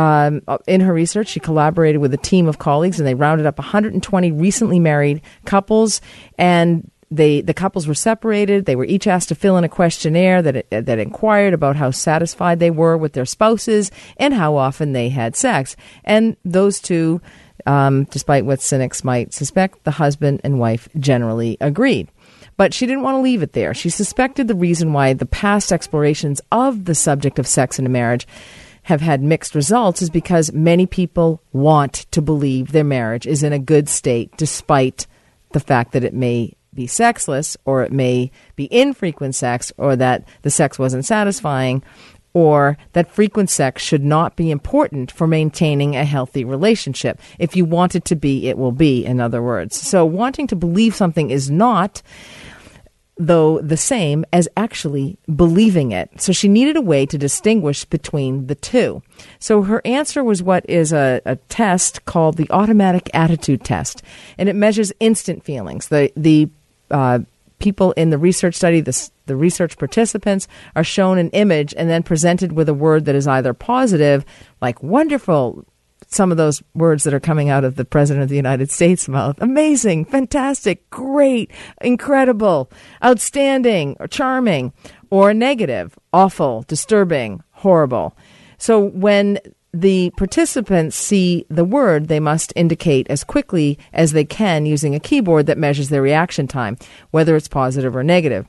Um, 0.00 0.40
in 0.66 0.80
her 0.80 0.94
research, 0.94 1.28
she 1.28 1.40
collaborated 1.40 2.00
with 2.00 2.14
a 2.14 2.18
team 2.18 2.48
of 2.48 2.58
colleagues, 2.58 2.98
and 2.98 3.06
they 3.06 3.14
rounded 3.14 3.46
up 3.46 3.58
120 3.58 4.32
recently 4.32 4.80
married 4.80 5.20
couples. 5.44 6.00
And 6.38 6.90
they, 7.10 7.42
the 7.42 7.52
couples 7.52 7.86
were 7.86 7.94
separated. 7.94 8.64
They 8.64 8.76
were 8.76 8.86
each 8.86 9.06
asked 9.06 9.28
to 9.28 9.34
fill 9.34 9.58
in 9.58 9.64
a 9.64 9.68
questionnaire 9.68 10.40
that 10.42 10.70
that 10.70 10.98
inquired 10.98 11.52
about 11.52 11.76
how 11.76 11.90
satisfied 11.90 12.60
they 12.60 12.70
were 12.70 12.96
with 12.96 13.12
their 13.12 13.26
spouses 13.26 13.90
and 14.16 14.32
how 14.32 14.56
often 14.56 14.92
they 14.92 15.10
had 15.10 15.36
sex. 15.36 15.76
And 16.04 16.36
those 16.44 16.80
two 16.80 17.20
um, 17.66 18.04
despite 18.04 18.46
what 18.46 18.62
cynics 18.62 19.04
might 19.04 19.34
suspect, 19.34 19.84
the 19.84 19.90
husband 19.90 20.40
and 20.44 20.58
wife 20.58 20.88
generally 20.98 21.58
agreed. 21.60 22.08
But 22.56 22.74
she 22.74 22.86
didn't 22.86 23.02
want 23.02 23.16
to 23.16 23.22
leave 23.22 23.42
it 23.42 23.52
there. 23.52 23.74
She 23.74 23.90
suspected 23.90 24.48
the 24.48 24.54
reason 24.54 24.92
why 24.92 25.12
the 25.12 25.26
past 25.26 25.72
explorations 25.72 26.40
of 26.52 26.84
the 26.84 26.94
subject 26.94 27.38
of 27.38 27.46
sex 27.46 27.78
in 27.78 27.86
a 27.86 27.90
marriage 27.90 28.26
have 28.90 29.00
had 29.00 29.22
mixed 29.22 29.54
results 29.54 30.02
is 30.02 30.10
because 30.10 30.52
many 30.52 30.84
people 30.84 31.40
want 31.52 32.06
to 32.10 32.20
believe 32.20 32.72
their 32.72 32.82
marriage 32.82 33.24
is 33.24 33.44
in 33.44 33.52
a 33.52 33.58
good 33.58 33.88
state 33.88 34.36
despite 34.36 35.06
the 35.52 35.60
fact 35.60 35.92
that 35.92 36.02
it 36.02 36.12
may 36.12 36.52
be 36.74 36.88
sexless 36.88 37.56
or 37.64 37.84
it 37.84 37.92
may 37.92 38.32
be 38.56 38.66
infrequent 38.72 39.36
sex 39.36 39.72
or 39.76 39.94
that 39.94 40.24
the 40.42 40.50
sex 40.50 40.76
wasn't 40.76 41.04
satisfying 41.04 41.84
or 42.32 42.76
that 42.92 43.12
frequent 43.12 43.48
sex 43.48 43.80
should 43.80 44.02
not 44.02 44.34
be 44.34 44.50
important 44.50 45.12
for 45.12 45.28
maintaining 45.28 45.94
a 45.94 46.04
healthy 46.04 46.44
relationship. 46.44 47.20
If 47.38 47.54
you 47.54 47.64
want 47.64 47.94
it 47.94 48.04
to 48.06 48.16
be, 48.16 48.48
it 48.48 48.58
will 48.58 48.72
be, 48.72 49.04
in 49.04 49.20
other 49.20 49.40
words. 49.40 49.76
So 49.76 50.04
wanting 50.04 50.48
to 50.48 50.56
believe 50.56 50.96
something 50.96 51.30
is 51.30 51.48
not 51.48 52.02
though 53.20 53.60
the 53.60 53.76
same 53.76 54.24
as 54.32 54.48
actually 54.56 55.18
believing 55.36 55.92
it. 55.92 56.10
So 56.20 56.32
she 56.32 56.48
needed 56.48 56.76
a 56.76 56.80
way 56.80 57.04
to 57.04 57.18
distinguish 57.18 57.84
between 57.84 58.46
the 58.46 58.54
two. 58.54 59.02
So 59.38 59.62
her 59.62 59.82
answer 59.84 60.24
was 60.24 60.42
what 60.42 60.68
is 60.68 60.90
a, 60.90 61.20
a 61.26 61.36
test 61.36 62.06
called 62.06 62.38
the 62.38 62.50
automatic 62.50 63.10
attitude 63.12 63.62
test, 63.62 64.02
and 64.38 64.48
it 64.48 64.56
measures 64.56 64.92
instant 65.00 65.44
feelings. 65.44 65.88
The 65.88 66.10
the 66.16 66.48
uh, 66.90 67.20
people 67.58 67.92
in 67.92 68.08
the 68.08 68.16
research 68.16 68.54
study, 68.54 68.80
the, 68.80 69.10
the 69.26 69.36
research 69.36 69.76
participants, 69.76 70.48
are 70.74 70.82
shown 70.82 71.18
an 71.18 71.28
image 71.30 71.74
and 71.76 71.90
then 71.90 72.02
presented 72.02 72.52
with 72.52 72.70
a 72.70 72.74
word 72.74 73.04
that 73.04 73.14
is 73.14 73.28
either 73.28 73.52
positive, 73.52 74.24
like 74.62 74.82
wonderful, 74.82 75.66
some 76.10 76.30
of 76.30 76.36
those 76.36 76.62
words 76.74 77.04
that 77.04 77.14
are 77.14 77.20
coming 77.20 77.48
out 77.48 77.64
of 77.64 77.76
the 77.76 77.84
President 77.84 78.22
of 78.22 78.28
the 78.28 78.36
United 78.36 78.70
States' 78.70 79.08
mouth 79.08 79.40
amazing, 79.40 80.04
fantastic, 80.04 80.88
great, 80.90 81.50
incredible, 81.80 82.70
outstanding, 83.04 83.96
or 84.00 84.06
charming, 84.06 84.72
or 85.10 85.32
negative, 85.32 85.98
awful, 86.12 86.64
disturbing, 86.68 87.42
horrible. 87.52 88.16
So 88.58 88.80
when 88.80 89.38
the 89.72 90.10
participants 90.16 90.96
see 90.96 91.46
the 91.48 91.64
word, 91.64 92.08
they 92.08 92.20
must 92.20 92.52
indicate 92.56 93.06
as 93.08 93.22
quickly 93.22 93.78
as 93.92 94.12
they 94.12 94.24
can 94.24 94.66
using 94.66 94.94
a 94.94 95.00
keyboard 95.00 95.46
that 95.46 95.58
measures 95.58 95.88
their 95.88 96.02
reaction 96.02 96.48
time, 96.48 96.76
whether 97.12 97.36
it's 97.36 97.48
positive 97.48 97.94
or 97.94 98.02
negative 98.02 98.46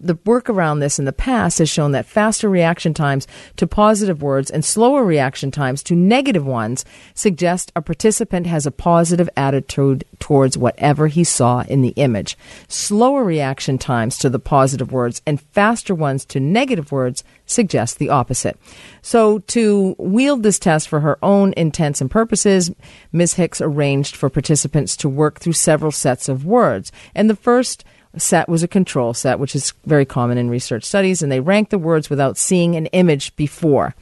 the 0.00 0.18
work 0.24 0.48
around 0.48 0.80
this 0.80 0.98
in 0.98 1.04
the 1.04 1.12
past 1.12 1.58
has 1.58 1.68
shown 1.68 1.92
that 1.92 2.06
faster 2.06 2.48
reaction 2.48 2.94
times 2.94 3.26
to 3.56 3.66
positive 3.66 4.22
words 4.22 4.50
and 4.50 4.64
slower 4.64 5.04
reaction 5.04 5.50
times 5.50 5.82
to 5.84 5.94
negative 5.94 6.46
ones 6.46 6.84
suggest 7.14 7.72
a 7.74 7.82
participant 7.82 8.46
has 8.46 8.66
a 8.66 8.70
positive 8.70 9.28
attitude 9.36 10.04
towards 10.18 10.58
whatever 10.58 11.06
he 11.06 11.24
saw 11.24 11.62
in 11.62 11.82
the 11.82 11.94
image. 11.96 12.36
Slower 12.68 13.24
reaction 13.24 13.78
times 13.78 14.18
to 14.18 14.30
the 14.30 14.38
positive 14.38 14.92
words 14.92 15.22
and 15.26 15.40
faster 15.40 15.94
ones 15.94 16.24
to 16.26 16.40
negative 16.40 16.92
words 16.92 17.24
suggest 17.46 17.98
the 17.98 18.08
opposite. 18.08 18.58
So, 19.02 19.40
to 19.40 19.96
wield 19.98 20.42
this 20.42 20.58
test 20.58 20.88
for 20.88 21.00
her 21.00 21.18
own 21.22 21.52
intents 21.56 22.00
and 22.00 22.10
purposes, 22.10 22.70
Ms. 23.12 23.34
Hicks 23.34 23.60
arranged 23.60 24.16
for 24.16 24.30
participants 24.30 24.96
to 24.98 25.08
work 25.08 25.40
through 25.40 25.52
several 25.54 25.92
sets 25.92 26.28
of 26.28 26.44
words. 26.44 26.92
And 27.14 27.28
the 27.28 27.36
first 27.36 27.84
set 28.16 28.48
was 28.48 28.62
a 28.62 28.68
control 28.68 29.14
set, 29.14 29.38
which 29.38 29.54
is 29.54 29.72
very 29.86 30.04
common 30.04 30.38
in 30.38 30.50
research 30.50 30.84
studies, 30.84 31.22
and 31.22 31.30
they 31.30 31.40
ranked 31.40 31.70
the 31.70 31.78
words 31.78 32.10
without 32.10 32.36
seeing 32.36 32.76
an 32.76 32.86
image 32.86 33.34
before. 33.36 33.94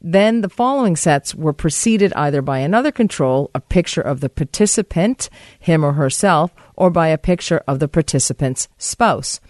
Then 0.00 0.42
the 0.42 0.48
following 0.48 0.94
sets 0.94 1.34
were 1.34 1.52
preceded 1.52 2.12
either 2.12 2.40
by 2.40 2.58
another 2.58 2.92
control, 2.92 3.50
a 3.52 3.60
picture 3.60 4.00
of 4.00 4.20
the 4.20 4.28
participant, 4.28 5.28
him 5.58 5.84
or 5.84 5.94
herself, 5.94 6.52
or 6.76 6.88
by 6.88 7.08
a 7.08 7.18
picture 7.18 7.62
of 7.66 7.80
the 7.80 7.88
participant's 7.88 8.68
spouse. 8.78 9.40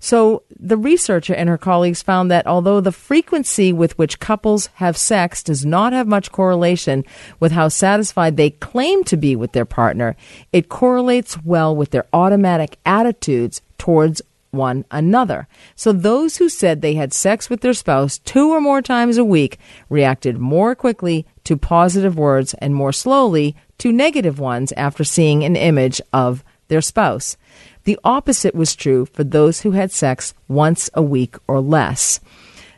So 0.00 0.42
the 0.60 0.76
researcher 0.76 1.34
and 1.34 1.48
her 1.48 1.56
colleagues 1.56 2.02
found 2.02 2.30
that 2.30 2.46
although 2.46 2.82
the 2.82 2.92
frequency 2.92 3.72
with 3.72 3.96
which 3.96 4.20
couples 4.20 4.66
have 4.74 4.98
sex 4.98 5.42
does 5.42 5.64
not 5.64 5.94
have 5.94 6.06
much 6.06 6.30
correlation 6.30 7.04
with 7.40 7.52
how 7.52 7.68
satisfied 7.68 8.36
they 8.36 8.50
claim 8.50 9.04
to 9.04 9.16
be 9.16 9.34
with 9.34 9.52
their 9.52 9.64
partner, 9.64 10.16
it 10.52 10.68
correlates 10.68 11.42
well 11.42 11.74
with 11.74 11.92
their 11.92 12.04
automatic 12.12 12.76
attitudes 12.84 13.62
towards 13.78 14.20
one 14.54 14.84
another. 14.90 15.46
So 15.74 15.92
those 15.92 16.36
who 16.36 16.48
said 16.48 16.80
they 16.80 16.94
had 16.94 17.12
sex 17.12 17.50
with 17.50 17.60
their 17.60 17.74
spouse 17.74 18.18
two 18.18 18.50
or 18.50 18.60
more 18.60 18.82
times 18.82 19.16
a 19.16 19.24
week 19.24 19.58
reacted 19.88 20.38
more 20.38 20.74
quickly 20.74 21.26
to 21.44 21.56
positive 21.56 22.16
words 22.16 22.54
and 22.54 22.74
more 22.74 22.92
slowly 22.92 23.56
to 23.78 23.92
negative 23.92 24.38
ones 24.38 24.72
after 24.76 25.04
seeing 25.04 25.44
an 25.44 25.56
image 25.56 26.00
of 26.12 26.44
their 26.68 26.80
spouse. 26.80 27.36
The 27.84 27.98
opposite 28.02 28.54
was 28.54 28.74
true 28.74 29.06
for 29.06 29.24
those 29.24 29.60
who 29.60 29.72
had 29.72 29.92
sex 29.92 30.32
once 30.48 30.88
a 30.94 31.02
week 31.02 31.36
or 31.46 31.60
less. 31.60 32.20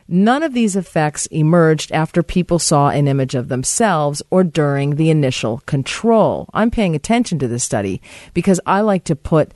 None 0.09 0.41
of 0.41 0.53
these 0.53 0.77
effects 0.77 1.25
emerged 1.27 1.91
after 1.91 2.23
people 2.23 2.59
saw 2.59 2.89
an 2.89 3.09
image 3.09 3.35
of 3.35 3.49
themselves 3.49 4.21
or 4.29 4.43
during 4.43 4.95
the 4.95 5.09
initial 5.09 5.59
control. 5.65 6.49
I'm 6.53 6.71
paying 6.71 6.95
attention 6.95 7.39
to 7.39 7.47
this 7.47 7.65
study 7.65 8.01
because 8.33 8.61
I 8.65 8.81
like 8.81 9.03
to 9.05 9.17
put 9.17 9.53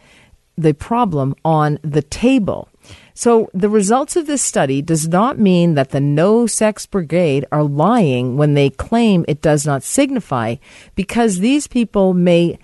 the 0.61 0.73
problem 0.73 1.35
on 1.43 1.79
the 1.83 2.01
table. 2.01 2.69
So 3.13 3.49
the 3.53 3.69
results 3.69 4.15
of 4.15 4.27
this 4.27 4.41
study 4.41 4.81
does 4.81 5.07
not 5.07 5.37
mean 5.37 5.75
that 5.75 5.91
the 5.91 5.99
no 5.99 6.47
sex 6.47 6.85
brigade 6.85 7.45
are 7.51 7.63
lying 7.63 8.37
when 8.37 8.53
they 8.53 8.69
claim 8.69 9.25
it 9.27 9.41
does 9.41 9.65
not 9.65 9.83
signify 9.83 10.55
because 10.95 11.39
these 11.39 11.67
people 11.67 12.13
may 12.13 12.57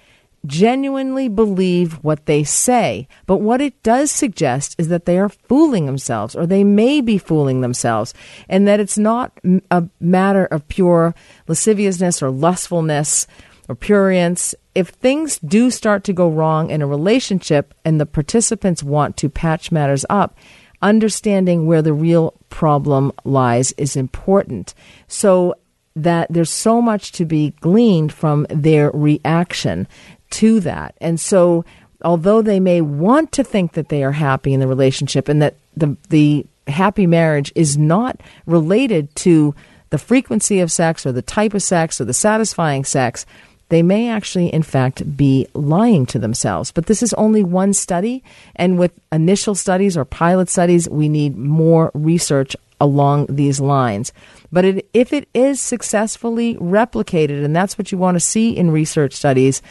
genuinely 0.46 1.28
believe 1.28 1.94
what 2.04 2.26
they 2.26 2.44
say. 2.44 3.08
But 3.26 3.38
what 3.38 3.62
it 3.62 3.82
does 3.84 4.12
suggest 4.12 4.76
is 4.78 4.88
that 4.88 5.06
they 5.06 5.20
are 5.20 5.30
fooling 5.30 5.86
themselves, 5.86 6.36
or 6.36 6.46
they 6.46 6.64
may 6.64 7.02
be 7.02 7.18
fooling 7.18 7.62
themselves, 7.62 8.14
and 8.48 8.68
that 8.68 8.80
it's 8.80 8.98
not 8.98 9.38
a 9.70 9.90
matter 10.00 10.46
of 10.46 10.68
pure 10.68 11.14
lasciviousness 11.48 12.24
or 12.24 12.32
lustfulness 12.32 13.28
or 13.68 13.76
prurience. 13.76 14.56
If 14.78 14.90
things 14.90 15.40
do 15.40 15.72
start 15.72 16.04
to 16.04 16.14
go 16.14 16.30
wrong 16.30 16.70
in 16.70 16.84
a 16.84 16.88
relationship 16.88 17.74
and 17.84 18.00
the 18.00 18.06
participants 18.06 18.84
want 18.84 19.18
to 19.18 19.28
patch 19.28 19.72
matters 19.72 20.06
up, 20.08 20.38
understanding 20.84 21.66
where 21.66 21.82
the 21.82 21.94
real 21.94 22.36
problem 22.50 23.12
lies 23.24 23.72
is 23.72 23.96
important. 23.96 24.76
So 25.08 25.56
that 25.96 26.28
there's 26.30 26.52
so 26.52 26.80
much 26.80 27.12
to 27.14 27.26
be 27.26 27.56
gleaned 27.60 28.14
from 28.14 28.46
their 28.52 28.92
reaction 28.92 29.88
to 30.30 30.60
that. 30.60 30.94
And 31.02 31.20
so, 31.20 31.66
although 32.06 32.44
they 32.44 32.60
may 32.60 32.82
want 32.82 33.32
to 33.32 33.44
think 33.44 33.74
that 33.74 33.90
they 33.90 34.04
are 34.04 34.12
happy 34.12 34.54
in 34.54 34.60
the 34.60 34.68
relationship 34.68 35.28
and 35.28 35.42
that 35.42 35.56
the, 35.76 35.98
the 36.10 36.46
happy 36.68 37.08
marriage 37.08 37.52
is 37.56 37.80
not 37.80 38.22
related 38.46 39.16
to 39.16 39.56
the 39.90 39.98
frequency 39.98 40.60
of 40.60 40.72
sex 40.72 41.04
or 41.04 41.12
the 41.12 41.24
type 41.24 41.56
of 41.56 41.64
sex 41.64 42.00
or 42.00 42.06
the 42.06 42.14
satisfying 42.14 42.86
sex, 42.86 43.26
they 43.70 43.84
may 43.84 44.10
actually, 44.10 44.48
in 44.54 44.64
fact, 44.64 45.18
be 45.18 45.48
lying 45.54 46.06
to 46.08 46.20
themselves. 46.20 46.72
But 46.72 46.86
this 46.86 47.04
is 47.04 47.14
only 47.14 47.44
one 47.44 47.74
study, 47.74 48.24
and 48.56 48.80
with 48.80 48.92
initial 49.12 49.56
studies 49.56 49.98
or 49.98 50.06
pilot 50.06 50.50
studies, 50.50 50.90
we 50.90 51.10
need 51.10 51.38
more 51.38 51.92
research 51.94 52.56
along 52.80 53.26
these 53.28 53.60
lines. 53.60 54.14
But 54.52 54.66
it, 54.66 54.90
if 54.94 55.12
it 55.12 55.28
is 55.34 55.60
successfully 55.60 56.56
replicated, 56.56 57.44
and 57.44 57.56
that's 57.56 57.78
what 57.78 57.92
you 57.92 57.98
want 57.98 58.16
to 58.16 58.22
see 58.22 58.56
in 58.56 58.72
research 58.72 59.14
studies, 59.14 59.62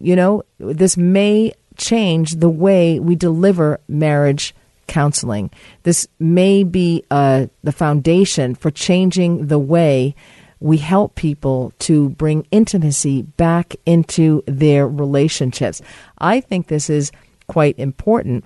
you 0.00 0.16
know, 0.16 0.44
this 0.58 0.96
may 0.96 1.52
change 1.76 2.36
the 2.36 2.48
way 2.48 2.98
we 2.98 3.14
deliver 3.14 3.80
marriage 3.88 4.54
counseling. 4.86 5.50
This 5.82 6.08
may 6.18 6.64
be 6.64 7.04
uh, 7.10 7.46
the 7.62 7.72
foundation 7.72 8.54
for 8.54 8.70
changing 8.70 9.46
the 9.46 9.58
way 9.58 10.14
we 10.62 10.78
help 10.78 11.14
people 11.14 11.72
to 11.80 12.10
bring 12.10 12.46
intimacy 12.50 13.22
back 13.22 13.74
into 13.84 14.42
their 14.46 14.86
relationships. 14.86 15.82
I 16.18 16.40
think 16.40 16.68
this 16.68 16.88
is 16.88 17.10
quite 17.48 17.78
important. 17.78 18.44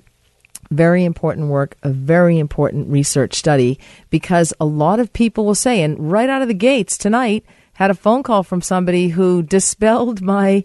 Very 0.70 1.04
important 1.04 1.48
work, 1.48 1.76
a 1.82 1.90
very 1.90 2.38
important 2.38 2.88
research 2.88 3.34
study, 3.34 3.78
because 4.10 4.52
a 4.58 4.64
lot 4.64 4.98
of 4.98 5.12
people 5.12 5.44
will 5.44 5.54
say, 5.54 5.82
and 5.82 6.10
right 6.10 6.28
out 6.28 6.42
of 6.42 6.48
the 6.48 6.54
gates 6.54 6.98
tonight, 6.98 7.44
had 7.74 7.90
a 7.90 7.94
phone 7.94 8.22
call 8.22 8.42
from 8.42 8.62
somebody 8.62 9.08
who 9.08 9.42
dispelled 9.56 10.22
my 10.22 10.64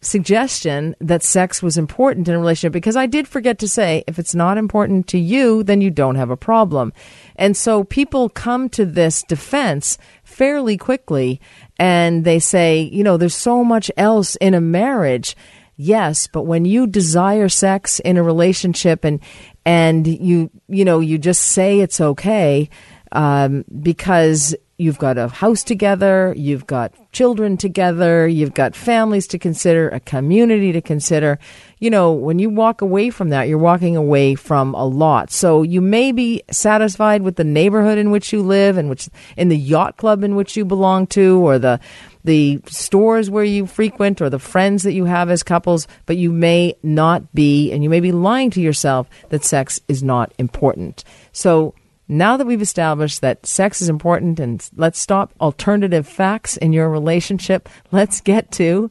suggestion 0.00 0.94
that 1.00 1.22
sex 1.22 1.62
was 1.62 1.76
important 1.76 2.28
in 2.28 2.34
a 2.34 2.38
relationship 2.38 2.72
because 2.72 2.96
I 2.96 3.06
did 3.06 3.26
forget 3.26 3.58
to 3.58 3.68
say 3.68 4.04
if 4.06 4.18
it's 4.18 4.34
not 4.34 4.58
important 4.58 5.08
to 5.08 5.18
you, 5.18 5.62
then 5.62 5.80
you 5.80 5.90
don't 5.90 6.14
have 6.14 6.30
a 6.30 6.36
problem. 6.36 6.92
And 7.36 7.56
so 7.56 7.84
people 7.84 8.28
come 8.28 8.68
to 8.70 8.86
this 8.86 9.22
defense 9.22 9.98
fairly 10.22 10.76
quickly 10.76 11.40
and 11.78 12.24
they 12.24 12.38
say, 12.38 12.80
you 12.80 13.02
know, 13.02 13.16
there's 13.16 13.34
so 13.34 13.64
much 13.64 13.90
else 13.96 14.36
in 14.36 14.54
a 14.54 14.60
marriage. 14.60 15.36
Yes, 15.76 16.26
but 16.26 16.42
when 16.42 16.64
you 16.64 16.86
desire 16.86 17.48
sex 17.48 18.00
in 18.00 18.16
a 18.16 18.22
relationship 18.22 19.04
and 19.04 19.20
and 19.64 20.06
you 20.06 20.50
you 20.66 20.84
know 20.84 20.98
you 20.98 21.18
just 21.18 21.42
say 21.42 21.78
it's 21.80 22.00
okay 22.00 22.68
um, 23.12 23.64
because 23.80 24.56
you've 24.78 24.98
got 24.98 25.18
a 25.18 25.26
house 25.26 25.64
together, 25.64 26.32
you've 26.36 26.66
got 26.66 26.94
children 27.10 27.56
together, 27.56 28.28
you've 28.28 28.54
got 28.54 28.76
families 28.76 29.26
to 29.26 29.38
consider, 29.38 29.88
a 29.88 29.98
community 29.98 30.70
to 30.70 30.80
consider. 30.80 31.40
You 31.80 31.90
know, 31.90 32.12
when 32.12 32.38
you 32.38 32.48
walk 32.48 32.80
away 32.80 33.10
from 33.10 33.30
that, 33.30 33.48
you're 33.48 33.58
walking 33.58 33.96
away 33.96 34.36
from 34.36 34.74
a 34.74 34.84
lot. 34.84 35.32
So 35.32 35.62
you 35.62 35.80
may 35.80 36.12
be 36.12 36.44
satisfied 36.52 37.22
with 37.22 37.34
the 37.34 37.44
neighborhood 37.44 37.98
in 37.98 38.12
which 38.12 38.32
you 38.32 38.40
live 38.40 38.76
and 38.76 38.88
which 38.88 39.08
in 39.36 39.48
the 39.48 39.56
yacht 39.56 39.96
club 39.96 40.22
in 40.22 40.36
which 40.36 40.56
you 40.56 40.64
belong 40.64 41.08
to 41.08 41.40
or 41.44 41.58
the 41.58 41.80
the 42.24 42.60
stores 42.66 43.30
where 43.30 43.44
you 43.44 43.66
frequent 43.66 44.20
or 44.20 44.28
the 44.28 44.38
friends 44.38 44.82
that 44.82 44.92
you 44.92 45.06
have 45.06 45.30
as 45.30 45.42
couples, 45.42 45.88
but 46.04 46.18
you 46.18 46.30
may 46.30 46.76
not 46.82 47.32
be 47.32 47.72
and 47.72 47.82
you 47.82 47.88
may 47.88 48.00
be 48.00 48.12
lying 48.12 48.50
to 48.50 48.60
yourself 48.60 49.08
that 49.30 49.44
sex 49.44 49.80
is 49.88 50.02
not 50.02 50.32
important. 50.38 51.04
So 51.32 51.74
now 52.08 52.36
that 52.36 52.46
we've 52.46 52.62
established 52.62 53.20
that 53.20 53.46
sex 53.46 53.82
is 53.82 53.88
important 53.88 54.40
and 54.40 54.68
let's 54.76 54.98
stop 54.98 55.32
alternative 55.40 56.08
facts 56.08 56.56
in 56.56 56.72
your 56.72 56.88
relationship, 56.88 57.68
let's 57.92 58.20
get 58.20 58.50
to 58.52 58.90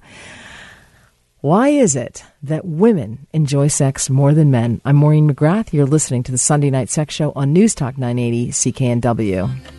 why 1.41 1.69
is 1.69 1.95
it 1.95 2.23
that 2.43 2.65
women 2.65 3.27
enjoy 3.31 3.67
sex 3.67 4.09
more 4.09 4.33
than 4.33 4.49
men? 4.49 4.81
I'm 4.83 4.95
Maureen 4.95 5.31
McGrath. 5.31 5.71
You're 5.71 5.85
listening 5.85 6.23
to 6.23 6.31
the 6.31 6.37
Sunday 6.37 6.71
Night 6.71 6.89
Sex 6.89 7.13
Show 7.13 7.31
on 7.35 7.53
News 7.53 7.75
Talk 7.75 7.97
980 7.97 8.49
CKNW. 8.49 9.76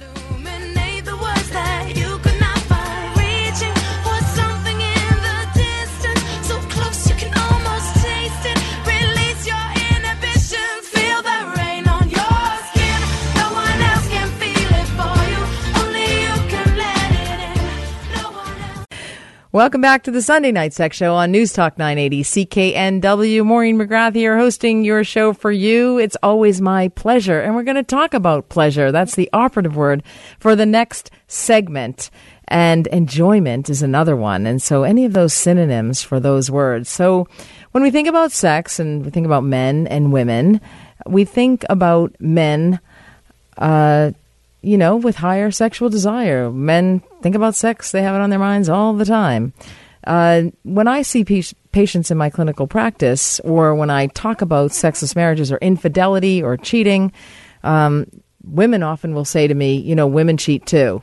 Welcome 19.50 19.80
back 19.80 20.02
to 20.02 20.10
the 20.10 20.20
Sunday 20.20 20.52
Night 20.52 20.74
Sex 20.74 20.94
Show 20.94 21.14
on 21.14 21.30
News 21.30 21.54
Talk 21.54 21.78
980 21.78 22.22
CKNW. 22.22 23.46
Maureen 23.46 23.78
McGrath 23.78 24.14
here 24.14 24.36
hosting 24.36 24.84
your 24.84 25.04
show 25.04 25.32
for 25.32 25.50
you. 25.50 25.96
It's 25.96 26.18
always 26.22 26.60
my 26.60 26.88
pleasure. 26.88 27.40
And 27.40 27.54
we're 27.54 27.62
going 27.62 27.76
to 27.76 27.82
talk 27.82 28.12
about 28.12 28.50
pleasure. 28.50 28.92
That's 28.92 29.14
the 29.14 29.30
operative 29.32 29.74
word 29.74 30.02
for 30.38 30.54
the 30.54 30.66
next 30.66 31.10
segment. 31.28 32.10
And 32.46 32.88
enjoyment 32.88 33.70
is 33.70 33.80
another 33.80 34.16
one. 34.16 34.46
And 34.46 34.60
so 34.60 34.82
any 34.82 35.06
of 35.06 35.14
those 35.14 35.32
synonyms 35.32 36.02
for 36.02 36.20
those 36.20 36.50
words. 36.50 36.90
So 36.90 37.26
when 37.72 37.82
we 37.82 37.90
think 37.90 38.06
about 38.06 38.32
sex 38.32 38.78
and 38.78 39.02
we 39.02 39.10
think 39.10 39.24
about 39.24 39.44
men 39.44 39.86
and 39.86 40.12
women, 40.12 40.60
we 41.06 41.24
think 41.24 41.64
about 41.70 42.14
men 42.20 42.80
uh, 43.56 44.10
you 44.62 44.76
know, 44.76 44.96
with 44.96 45.16
higher 45.16 45.50
sexual 45.50 45.88
desire. 45.88 46.50
Men 46.50 47.00
think 47.22 47.34
about 47.34 47.54
sex, 47.54 47.92
they 47.92 48.02
have 48.02 48.14
it 48.14 48.20
on 48.20 48.30
their 48.30 48.38
minds 48.38 48.68
all 48.68 48.94
the 48.94 49.04
time. 49.04 49.52
Uh, 50.06 50.44
when 50.62 50.88
I 50.88 51.02
see 51.02 51.24
pa- 51.24 51.56
patients 51.72 52.10
in 52.10 52.16
my 52.16 52.30
clinical 52.30 52.66
practice, 52.66 53.40
or 53.40 53.74
when 53.74 53.90
I 53.90 54.06
talk 54.08 54.40
about 54.40 54.72
sexless 54.72 55.14
marriages 55.14 55.52
or 55.52 55.58
infidelity 55.58 56.42
or 56.42 56.56
cheating, 56.56 57.12
um, 57.62 58.06
women 58.44 58.82
often 58.82 59.14
will 59.14 59.24
say 59.24 59.46
to 59.46 59.54
me, 59.54 59.76
you 59.76 59.94
know, 59.94 60.06
women 60.06 60.36
cheat 60.36 60.66
too. 60.66 61.02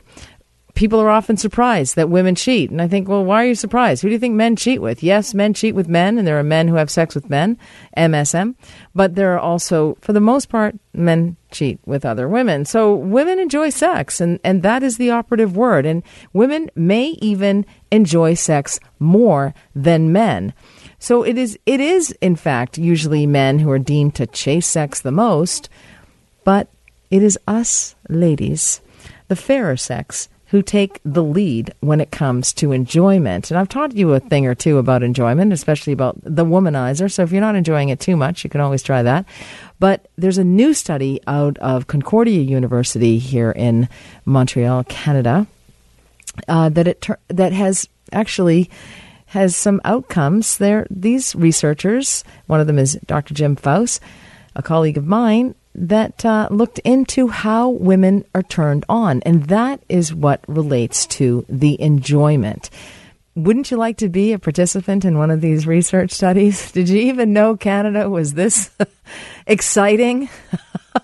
People 0.76 1.00
are 1.00 1.10
often 1.10 1.38
surprised 1.38 1.96
that 1.96 2.10
women 2.10 2.34
cheat. 2.34 2.70
And 2.70 2.82
I 2.82 2.86
think, 2.86 3.08
well, 3.08 3.24
why 3.24 3.42
are 3.42 3.48
you 3.48 3.54
surprised? 3.54 4.02
Who 4.02 4.08
do 4.08 4.12
you 4.12 4.18
think 4.18 4.34
men 4.34 4.56
cheat 4.56 4.80
with? 4.80 5.02
Yes, 5.02 5.32
men 5.32 5.54
cheat 5.54 5.74
with 5.74 5.88
men, 5.88 6.18
and 6.18 6.28
there 6.28 6.38
are 6.38 6.44
men 6.44 6.68
who 6.68 6.74
have 6.74 6.90
sex 6.90 7.14
with 7.14 7.30
men, 7.30 7.58
MSM. 7.96 8.54
But 8.94 9.14
there 9.14 9.34
are 9.34 9.38
also, 9.38 9.96
for 10.02 10.12
the 10.12 10.20
most 10.20 10.50
part, 10.50 10.76
men 10.92 11.36
cheat 11.50 11.80
with 11.86 12.04
other 12.04 12.28
women. 12.28 12.66
So 12.66 12.94
women 12.94 13.38
enjoy 13.38 13.70
sex, 13.70 14.20
and, 14.20 14.38
and 14.44 14.62
that 14.62 14.82
is 14.82 14.98
the 14.98 15.10
operative 15.10 15.56
word. 15.56 15.86
And 15.86 16.02
women 16.34 16.70
may 16.76 17.16
even 17.22 17.64
enjoy 17.90 18.34
sex 18.34 18.78
more 18.98 19.54
than 19.74 20.12
men. 20.12 20.52
So 20.98 21.22
it 21.22 21.38
is, 21.38 21.58
it 21.64 21.80
is, 21.80 22.12
in 22.20 22.36
fact, 22.36 22.78
usually 22.78 23.26
men 23.26 23.60
who 23.60 23.70
are 23.70 23.78
deemed 23.78 24.14
to 24.16 24.26
chase 24.26 24.66
sex 24.66 25.00
the 25.00 25.10
most, 25.10 25.68
but 26.44 26.68
it 27.10 27.22
is 27.22 27.38
us 27.46 27.94
ladies, 28.08 28.80
the 29.28 29.36
fairer 29.36 29.76
sex, 29.76 30.28
who 30.46 30.62
take 30.62 31.00
the 31.04 31.22
lead 31.22 31.74
when 31.80 32.00
it 32.00 32.12
comes 32.12 32.52
to 32.52 32.70
enjoyment. 32.70 33.50
And 33.50 33.58
I've 33.58 33.68
taught 33.68 33.96
you 33.96 34.12
a 34.12 34.20
thing 34.20 34.46
or 34.46 34.54
two 34.54 34.78
about 34.78 35.02
enjoyment, 35.02 35.52
especially 35.52 35.92
about 35.92 36.18
the 36.22 36.44
womanizer. 36.44 37.10
So 37.10 37.22
if 37.24 37.32
you're 37.32 37.40
not 37.40 37.56
enjoying 37.56 37.88
it 37.88 37.98
too 37.98 38.16
much, 38.16 38.44
you 38.44 38.50
can 38.50 38.60
always 38.60 38.82
try 38.82 39.02
that. 39.02 39.26
But 39.80 40.08
there's 40.16 40.38
a 40.38 40.44
new 40.44 40.72
study 40.72 41.20
out 41.26 41.58
of 41.58 41.88
Concordia 41.88 42.40
University 42.40 43.18
here 43.18 43.50
in 43.50 43.88
Montreal, 44.24 44.84
Canada, 44.84 45.48
uh, 46.46 46.68
that 46.68 46.86
it 46.86 47.00
tur- 47.00 47.18
that 47.28 47.52
has 47.52 47.88
actually 48.12 48.70
has 49.26 49.56
some 49.56 49.80
outcomes. 49.84 50.58
There, 50.58 50.86
these 50.90 51.34
researchers, 51.34 52.22
one 52.46 52.60
of 52.60 52.68
them 52.68 52.78
is 52.78 52.98
Dr. 53.06 53.34
Jim 53.34 53.56
Pfaus, 53.56 53.98
a 54.54 54.62
colleague 54.62 54.96
of 54.96 55.06
mine, 55.06 55.56
that 55.76 56.24
uh, 56.24 56.48
looked 56.50 56.78
into 56.80 57.28
how 57.28 57.68
women 57.68 58.24
are 58.34 58.42
turned 58.42 58.84
on, 58.88 59.22
and 59.22 59.44
that 59.44 59.82
is 59.88 60.14
what 60.14 60.42
relates 60.48 61.06
to 61.06 61.44
the 61.48 61.80
enjoyment. 61.80 62.70
Wouldn't 63.34 63.70
you 63.70 63.76
like 63.76 63.98
to 63.98 64.08
be 64.08 64.32
a 64.32 64.38
participant 64.38 65.04
in 65.04 65.18
one 65.18 65.30
of 65.30 65.42
these 65.42 65.66
research 65.66 66.10
studies? 66.10 66.72
Did 66.72 66.88
you 66.88 67.00
even 67.02 67.34
know 67.34 67.56
Canada 67.56 68.08
was 68.08 68.32
this 68.32 68.70
exciting? 69.46 70.30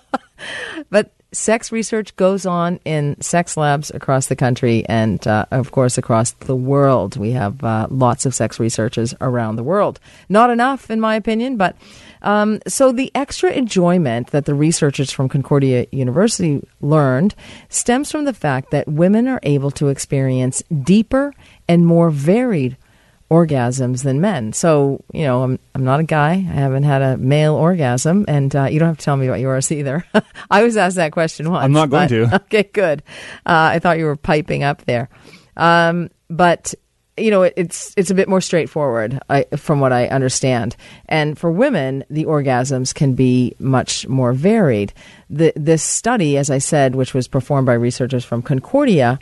but 0.91 1.13
sex 1.33 1.71
research 1.73 2.15
goes 2.17 2.47
on 2.47 2.79
in 2.85 3.21
sex 3.21 3.57
labs 3.57 3.91
across 3.91 4.27
the 4.27 4.37
country 4.37 4.85
and, 4.87 5.27
uh, 5.27 5.47
of 5.51 5.73
course, 5.73 5.99
across 5.99 6.33
the 6.33 6.57
world. 6.57 7.17
We 7.17 7.33
have 7.33 7.63
uh, 7.63 7.89
lots 7.91 8.25
of 8.25 8.35
sex 8.35 8.59
researchers 8.59 9.15
around 9.21 9.57
the 9.57 9.63
world. 9.63 10.01
Not 10.31 10.49
enough, 10.51 10.91
in 10.91 11.01
my 11.01 11.17
opinion, 11.17 11.57
but 11.57 11.77
um, 12.23 12.61
so 12.67 12.93
the 12.93 13.11
extra 13.15 13.51
enjoyment 13.53 14.29
that 14.29 14.45
the 14.47 14.55
researchers 14.55 15.11
from 15.11 15.29
Concordia 15.29 15.87
University 15.93 16.61
learned 16.81 17.35
stems 17.69 18.11
from 18.11 18.25
the 18.25 18.33
fact 18.33 18.71
that 18.71 18.89
women 18.89 19.29
are 19.29 19.41
able 19.43 19.71
to 19.73 19.89
experience 19.89 20.63
deeper 20.83 21.33
and 21.69 21.87
more 21.87 22.11
varied 22.11 22.77
orgasms 23.31 24.03
than 24.03 24.21
men. 24.21 24.53
So, 24.53 25.03
you 25.13 25.23
know, 25.25 25.43
I'm, 25.43 25.59
I'm 25.75 25.85
not 25.85 26.01
a 26.01 26.05
guy. 26.05 26.33
I 26.33 26.37
haven't 26.37 26.83
had 26.83 27.01
a 27.01 27.17
male 27.17 27.55
orgasm, 27.55 28.27
and 28.29 28.55
uh, 28.55 28.65
you 28.65 28.79
don't 28.79 28.89
have 28.89 28.99
to 28.99 29.05
tell 29.05 29.17
me 29.17 29.27
about 29.27 29.41
yours 29.41 29.73
either. 29.73 30.05
I 30.51 30.63
was 30.63 30.77
asked 30.77 30.97
that 30.97 31.13
question 31.13 31.51
once. 31.51 31.65
I'm 31.65 31.73
not 31.73 31.89
going 31.89 32.09
but- 32.09 32.31
to. 32.31 32.35
Okay, 32.45 32.65
good. 32.65 33.03
Uh, 33.47 33.73
I 33.73 33.79
thought 33.79 33.99
you 33.99 34.05
were 34.05 34.17
piping 34.17 34.65
up 34.65 34.85
there. 34.85 35.09
Um, 35.57 36.11
but 36.29 36.75
you 37.17 37.31
know, 37.31 37.43
it's 37.43 37.93
it's 37.97 38.11
a 38.11 38.15
bit 38.15 38.29
more 38.29 38.41
straightforward, 38.41 39.21
I, 39.29 39.45
from 39.57 39.81
what 39.81 39.93
I 39.93 40.07
understand. 40.07 40.77
And 41.09 41.39
for 41.39 41.51
women, 41.51 42.05
the 42.09 42.25
orgasms 42.25 42.95
can 42.95 43.15
be 43.15 43.55
much 43.59 44.09
more 44.09 44.33
varied. 44.33 44.93
The, 45.29 45.53
this 45.55 45.83
study, 45.83 46.39
as 46.39 46.49
I 46.49 46.59
said, 46.59 46.95
which 46.95 47.13
was 47.13 47.29
performed 47.29 47.67
by 47.67 47.75
researchers 47.75 48.25
from 48.25 48.43
Concordia, 48.43 49.19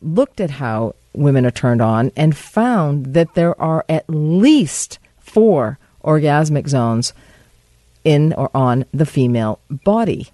looked 0.00 0.40
at 0.40 0.50
how 0.50 0.94
women 1.12 1.46
are 1.46 1.52
turned 1.52 1.80
on 1.80 2.10
and 2.16 2.36
found 2.36 3.14
that 3.14 3.34
there 3.34 3.60
are 3.60 3.84
at 3.88 4.04
least 4.08 4.98
four 5.20 5.78
orgasmic 6.02 6.68
zones 6.68 7.12
in 8.04 8.32
or 8.32 8.50
on 8.54 8.84
the 8.92 9.06
female 9.06 9.60
body. 9.70 10.28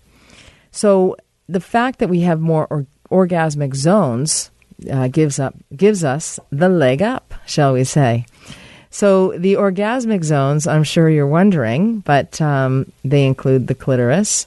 So 0.71 1.17
the 1.49 1.61
fact 1.61 1.99
that 1.99 2.09
we 2.09 2.21
have 2.21 2.41
more 2.41 2.67
or, 2.71 2.87
orgasmic 3.11 3.75
zones 3.75 4.51
uh, 4.91 5.09
gives 5.09 5.39
up 5.39 5.55
gives 5.75 6.05
us 6.05 6.39
the 6.51 6.69
leg 6.69 7.03
up, 7.03 7.35
shall 7.47 7.73
we 7.73 7.85
say? 7.85 8.27
So 8.91 9.37
the 9.37 9.55
orgasmic 9.55 10.25
zones, 10.25 10.67
I'm 10.67 10.85
sure 10.85 11.11
you're 11.11 11.27
wondering, 11.27 12.01
but 12.01 12.41
um, 12.41 12.91
they 13.05 13.27
include 13.27 13.67
the 13.67 13.75
clitoris, 13.75 14.47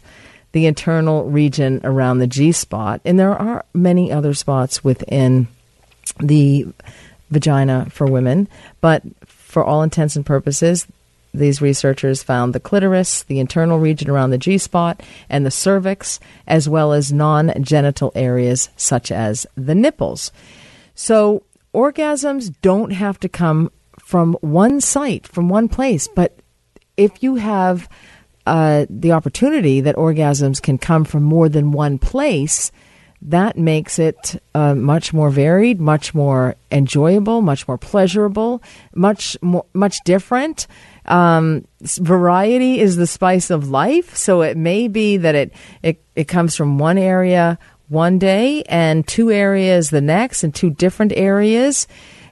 the 0.51 0.65
internal 0.65 1.25
region 1.29 1.79
around 1.83 2.17
the 2.19 2.27
G 2.27 2.51
spot, 2.51 3.01
and 3.05 3.19
there 3.19 3.35
are 3.35 3.65
many 3.73 4.11
other 4.11 4.33
spots 4.33 4.83
within 4.83 5.47
the 6.19 6.67
vagina 7.29 7.87
for 7.91 8.07
women. 8.07 8.47
But 8.81 9.03
for 9.25 9.63
all 9.63 9.83
intents 9.83 10.15
and 10.15 10.25
purposes, 10.25 10.87
these 11.33 11.61
researchers 11.61 12.23
found 12.23 12.53
the 12.53 12.59
clitoris, 12.59 13.23
the 13.23 13.39
internal 13.39 13.79
region 13.79 14.09
around 14.09 14.31
the 14.31 14.37
G 14.37 14.57
spot, 14.57 15.01
and 15.29 15.45
the 15.45 15.51
cervix, 15.51 16.19
as 16.47 16.67
well 16.67 16.93
as 16.93 17.13
non 17.13 17.53
genital 17.61 18.11
areas 18.15 18.69
such 18.75 19.11
as 19.11 19.45
the 19.55 19.75
nipples. 19.75 20.31
So 20.95 21.43
orgasms 21.73 22.53
don't 22.61 22.91
have 22.91 23.19
to 23.21 23.29
come 23.29 23.71
from 23.99 24.33
one 24.41 24.81
site, 24.81 25.27
from 25.27 25.47
one 25.47 25.69
place, 25.69 26.07
but 26.07 26.37
if 26.97 27.23
you 27.23 27.35
have 27.35 27.87
uh, 28.45 28.85
the 28.89 29.11
opportunity 29.11 29.81
that 29.81 29.95
orgasms 29.95 30.61
can 30.61 30.77
come 30.77 31.05
from 31.05 31.23
more 31.23 31.47
than 31.47 31.71
one 31.71 31.97
place, 31.97 32.71
that 33.21 33.57
makes 33.57 33.99
it 33.99 34.41
uh, 34.55 34.73
much 34.73 35.13
more 35.13 35.29
varied, 35.29 35.79
much 35.79 36.13
more 36.13 36.55
enjoyable, 36.71 37.41
much 37.41 37.67
more 37.67 37.77
pleasurable, 37.77 38.61
much 38.95 39.37
more, 39.41 39.65
much 39.73 39.99
different. 40.03 40.65
Um, 41.05 41.67
variety 41.81 42.79
is 42.79 42.95
the 42.95 43.07
spice 43.07 43.49
of 43.49 43.69
life, 43.69 44.15
so 44.15 44.41
it 44.41 44.57
may 44.57 44.87
be 44.87 45.17
that 45.17 45.35
it, 45.35 45.53
it 45.81 46.03
it 46.15 46.27
comes 46.27 46.55
from 46.55 46.77
one 46.77 46.97
area 46.97 47.57
one 47.89 48.19
day 48.19 48.63
and 48.69 49.05
two 49.05 49.31
areas 49.31 49.89
the 49.89 50.01
next, 50.01 50.43
and 50.43 50.53
two 50.53 50.69
different 50.69 51.13
areas, 51.15 51.87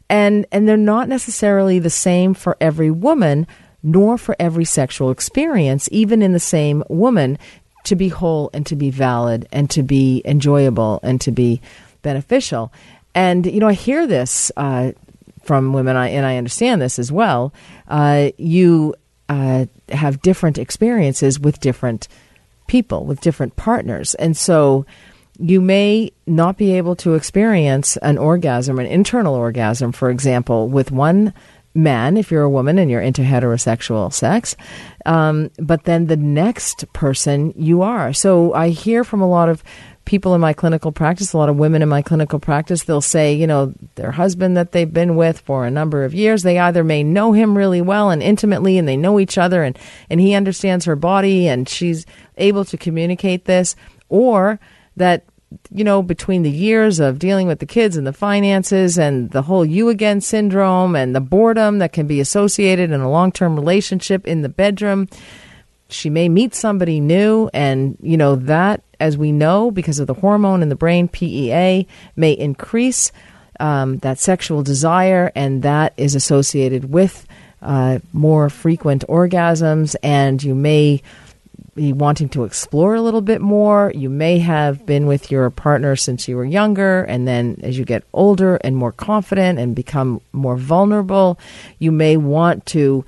and 0.10 0.46
and 0.52 0.68
they're 0.68 0.78
not 0.78 1.10
necessarily 1.10 1.80
the 1.80 1.90
same 1.90 2.34
for 2.34 2.56
every 2.62 2.92
woman 2.92 3.48
nor 3.82 4.18
for 4.18 4.36
every 4.40 4.66
sexual 4.66 5.10
experience, 5.12 5.88
even 5.92 6.22
in 6.22 6.34
the 6.34 6.40
same 6.40 6.84
woman, 6.90 7.38
to 7.86 7.96
be 7.96 8.10
whole 8.10 8.50
and 8.54 8.66
to 8.66 8.76
be 8.76 8.90
valid 8.90 9.48
and 9.52 9.70
to 9.70 9.84
be 9.84 10.22
enjoyable 10.26 11.00
and 11.02 11.22
to 11.22 11.32
be 11.32 11.62
beneficial. 12.02 12.72
And, 13.16 13.46
you 13.46 13.60
know, 13.60 13.68
I 13.68 13.74
hear 13.74 14.06
this 14.06 14.52
uh, 14.58 14.92
from 15.50 15.74
women, 15.74 15.96
I, 15.96 16.10
and 16.10 16.28
I 16.28 16.38
understand 16.38 16.80
this 16.80 17.00
as 17.00 17.12
well. 17.12 17.52
Uh, 17.88 18.30
you 18.38 18.94
uh, 19.30 19.66
have 19.90 20.22
different 20.22 20.60
experiences 20.60 21.40
with 21.40 21.60
different 21.60 22.08
people, 22.68 23.04
with 23.04 23.20
different 23.22 23.56
partners. 23.56 24.14
And 24.14 24.38
so, 24.38 24.86
you 25.40 25.60
may 25.60 26.12
not 26.28 26.56
be 26.56 26.74
able 26.74 26.96
to 26.98 27.16
experience 27.16 27.98
an 27.98 28.20
orgasm, 28.20 28.78
an 28.78 28.86
internal 28.86 29.34
orgasm, 29.34 29.92
for 29.92 30.12
example, 30.12 30.68
with 30.68 30.92
one 30.92 31.34
man 31.74 32.16
if 32.16 32.30
you're 32.30 32.44
a 32.44 32.50
woman 32.50 32.78
and 32.78 32.92
you're 32.92 33.02
into 33.02 33.24
heterosexual 33.24 34.14
sex. 34.14 34.56
Um, 35.08 35.50
but 35.58 35.86
then 35.86 36.06
the 36.06 36.18
next 36.18 36.86
person 36.94 37.54
you 37.56 37.82
are. 37.82 38.14
So 38.14 38.54
I 38.54 38.70
hear 38.70 39.04
from 39.04 39.22
a 39.22 39.28
lot 39.28 39.50
of 39.50 39.64
people 40.10 40.34
in 40.34 40.42
my 40.42 40.54
clinical 40.54 40.92
practice, 40.92 41.34
a 41.34 41.38
lot 41.38 41.50
of 41.50 41.58
women 41.58 41.84
in 41.84 41.88
my 41.88 42.02
clinical 42.02 42.40
practice, 42.40 42.84
they'll 42.84 43.00
say, 43.00 43.32
you 43.32 43.46
know, 43.46 43.72
their 43.94 44.10
husband 44.10 44.58
that 44.58 44.72
they've 44.72 44.92
been 44.92 45.16
with 45.16 45.40
for 45.42 45.68
a 45.68 45.72
number 45.72 46.04
of 46.04 46.16
years, 46.16 46.42
they 46.42 46.58
either 46.58 46.84
may 46.84 47.04
know 47.04 47.32
him 47.32 47.56
really 47.56 47.80
well 47.80 48.10
and 48.10 48.24
intimately 48.24 48.80
and 48.80 48.88
they 48.88 48.98
know 48.98 49.20
each 49.20 49.38
other 49.38 49.62
and, 49.62 49.78
and 50.10 50.20
he 50.20 50.34
understands 50.34 50.86
her 50.86 50.96
body 50.96 51.48
and 51.48 51.70
she's 51.70 52.08
able 52.38 52.66
to 52.66 52.76
communicate 52.76 53.46
this, 53.46 53.76
or 54.10 54.60
that 54.98 55.26
you 55.72 55.84
know, 55.84 56.02
between 56.02 56.42
the 56.42 56.50
years 56.50 57.00
of 57.00 57.20
dealing 57.20 57.48
with 57.48 57.60
the 57.60 57.66
kids 57.66 57.96
and 57.96 58.06
the 58.06 58.14
finances 58.14 58.98
and 58.98 59.30
the 59.30 59.44
whole 59.44 59.66
you 59.66 59.90
again 59.90 60.22
syndrome 60.22 60.96
and 60.96 61.16
the 61.16 61.22
boredom 61.22 61.80
that 61.80 61.94
can 61.94 62.08
be 62.08 62.20
associated 62.20 62.92
in 62.92 63.02
a 63.02 63.10
long 63.10 63.32
term 63.32 63.56
relationship 63.56 64.28
in 64.28 64.42
the 64.42 64.50
bedroom, 64.50 65.08
she 65.90 66.10
may 66.10 66.30
meet 66.30 66.56
somebody 66.56 67.00
new. 67.00 67.50
And, 67.54 67.98
you 68.02 68.18
know, 68.18 68.36
that, 68.36 68.82
as 69.00 69.18
we 69.18 69.32
know, 69.32 69.72
because 69.72 70.00
of 70.00 70.08
the 70.08 70.14
hormone 70.14 70.62
in 70.62 70.70
the 70.70 70.76
brain, 70.76 71.08
PEA, 71.08 71.88
may 72.16 72.32
increase 72.32 73.12
um, 73.60 73.98
that 74.00 74.20
sexual 74.20 74.64
desire, 74.64 75.32
and 75.36 75.64
that 75.64 75.94
is 75.98 76.16
associated 76.16 76.92
with 76.92 77.26
uh, 77.62 78.00
more 78.14 78.50
frequent 78.50 79.04
orgasms. 79.10 79.96
And 80.02 80.42
you 80.42 80.56
may 80.56 81.02
be 81.76 81.94
wanting 81.94 82.30
to 82.30 82.44
explore 82.44 82.96
a 82.96 83.02
little 83.02 83.22
bit 83.22 83.42
more. 83.42 83.92
You 83.96 84.10
may 84.10 84.40
have 84.40 84.86
been 84.86 85.08
with 85.08 85.32
your 85.32 85.50
partner 85.50 85.96
since 85.96 86.28
you 86.28 86.36
were 86.36 86.46
younger, 86.46 87.04
and 87.04 87.28
then 87.28 87.60
as 87.64 87.78
you 87.78 87.86
get 87.86 88.04
older 88.14 88.58
and 88.58 88.76
more 88.76 88.92
confident 88.92 89.60
and 89.60 89.76
become 89.76 90.22
more 90.32 90.58
vulnerable, 90.58 91.40
you 91.80 91.92
may 91.92 92.18
want 92.18 92.66
to 92.68 93.06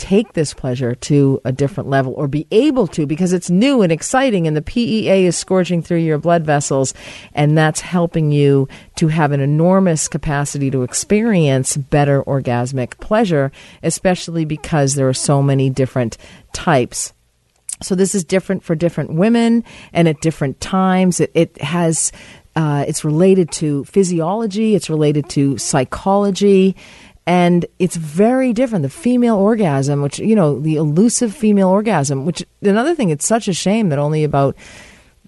take 0.00 0.32
this 0.32 0.54
pleasure 0.54 0.94
to 0.94 1.38
a 1.44 1.52
different 1.52 1.90
level 1.90 2.14
or 2.14 2.26
be 2.26 2.46
able 2.50 2.86
to 2.86 3.06
because 3.06 3.34
it's 3.34 3.50
new 3.50 3.82
and 3.82 3.92
exciting 3.92 4.46
and 4.46 4.56
the 4.56 4.62
PEA 4.62 5.26
is 5.26 5.36
scourging 5.36 5.82
through 5.82 5.98
your 5.98 6.16
blood 6.16 6.42
vessels 6.42 6.94
and 7.34 7.56
that's 7.56 7.82
helping 7.82 8.32
you 8.32 8.66
to 8.96 9.08
have 9.08 9.30
an 9.30 9.40
enormous 9.40 10.08
capacity 10.08 10.70
to 10.70 10.82
experience 10.82 11.76
better 11.76 12.22
orgasmic 12.22 12.98
pleasure 12.98 13.52
especially 13.82 14.46
because 14.46 14.94
there 14.94 15.06
are 15.06 15.12
so 15.12 15.42
many 15.42 15.68
different 15.68 16.16
types 16.54 17.12
so 17.82 17.94
this 17.94 18.14
is 18.14 18.24
different 18.24 18.62
for 18.62 18.74
different 18.74 19.14
women 19.14 19.64
and 19.92 20.06
at 20.06 20.20
different 20.20 20.60
times. 20.60 21.20
It, 21.20 21.30
it 21.34 21.62
has, 21.62 22.12
uh, 22.54 22.84
it's 22.86 23.04
related 23.04 23.50
to 23.52 23.84
physiology, 23.84 24.74
it's 24.74 24.90
related 24.90 25.28
to 25.30 25.56
psychology, 25.56 26.76
and 27.30 27.64
it's 27.78 27.94
very 27.94 28.52
different. 28.52 28.82
The 28.82 28.88
female 28.88 29.36
orgasm, 29.36 30.02
which, 30.02 30.18
you 30.18 30.34
know, 30.34 30.58
the 30.58 30.74
elusive 30.74 31.32
female 31.32 31.68
orgasm, 31.68 32.26
which 32.26 32.44
another 32.60 32.92
thing, 32.92 33.10
it's 33.10 33.24
such 33.24 33.46
a 33.46 33.52
shame 33.52 33.90
that 33.90 34.00
only 34.00 34.24
about 34.24 34.56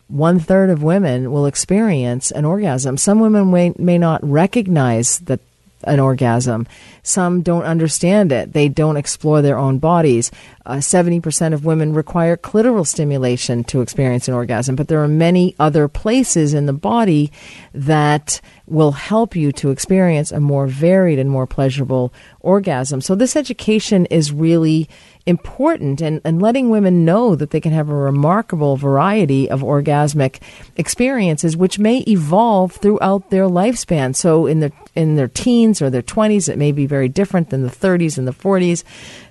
one 0.08 0.40
third 0.40 0.68
of 0.70 0.82
women 0.82 1.30
will 1.30 1.46
experience 1.46 2.32
an 2.32 2.44
orgasm. 2.44 2.96
Some 2.96 3.20
women 3.20 3.52
may, 3.52 3.72
may 3.78 3.98
not 3.98 4.20
recognize 4.28 5.20
that 5.20 5.38
an 5.84 6.00
orgasm. 6.00 6.66
Some 7.02 7.42
don't 7.42 7.64
understand 7.64 8.32
it. 8.32 8.52
They 8.52 8.68
don't 8.68 8.96
explore 8.96 9.42
their 9.42 9.58
own 9.58 9.78
bodies. 9.78 10.30
Uh, 10.64 10.76
70% 10.76 11.52
of 11.52 11.64
women 11.64 11.92
require 11.92 12.36
clitoral 12.36 12.86
stimulation 12.86 13.64
to 13.64 13.80
experience 13.80 14.28
an 14.28 14.34
orgasm, 14.34 14.76
but 14.76 14.88
there 14.88 15.02
are 15.02 15.08
many 15.08 15.56
other 15.58 15.88
places 15.88 16.54
in 16.54 16.66
the 16.66 16.72
body 16.72 17.32
that 17.74 18.40
will 18.66 18.92
help 18.92 19.34
you 19.34 19.50
to 19.52 19.70
experience 19.70 20.30
a 20.30 20.40
more 20.40 20.66
varied 20.66 21.18
and 21.18 21.28
more 21.28 21.46
pleasurable 21.46 22.12
orgasm. 22.40 23.00
So, 23.00 23.14
this 23.14 23.34
education 23.34 24.06
is 24.06 24.32
really 24.32 24.88
important 25.26 26.00
and, 26.00 26.20
and 26.24 26.42
letting 26.42 26.70
women 26.70 27.04
know 27.04 27.34
that 27.34 27.50
they 27.50 27.60
can 27.60 27.72
have 27.72 27.88
a 27.88 27.94
remarkable 27.94 28.76
variety 28.76 29.48
of 29.48 29.60
orgasmic 29.60 30.40
experiences 30.76 31.56
which 31.56 31.78
may 31.78 31.98
evolve 32.08 32.72
throughout 32.72 33.30
their 33.30 33.44
lifespan. 33.44 34.14
So 34.16 34.46
in 34.46 34.60
their 34.60 34.72
in 34.94 35.16
their 35.16 35.28
teens 35.28 35.80
or 35.80 35.90
their 35.90 36.02
20s 36.02 36.48
it 36.48 36.58
may 36.58 36.72
be 36.72 36.86
very 36.86 37.08
different 37.08 37.50
than 37.50 37.62
the 37.62 37.70
30s 37.70 38.18
and 38.18 38.26
the 38.28 38.32
40s 38.32 38.84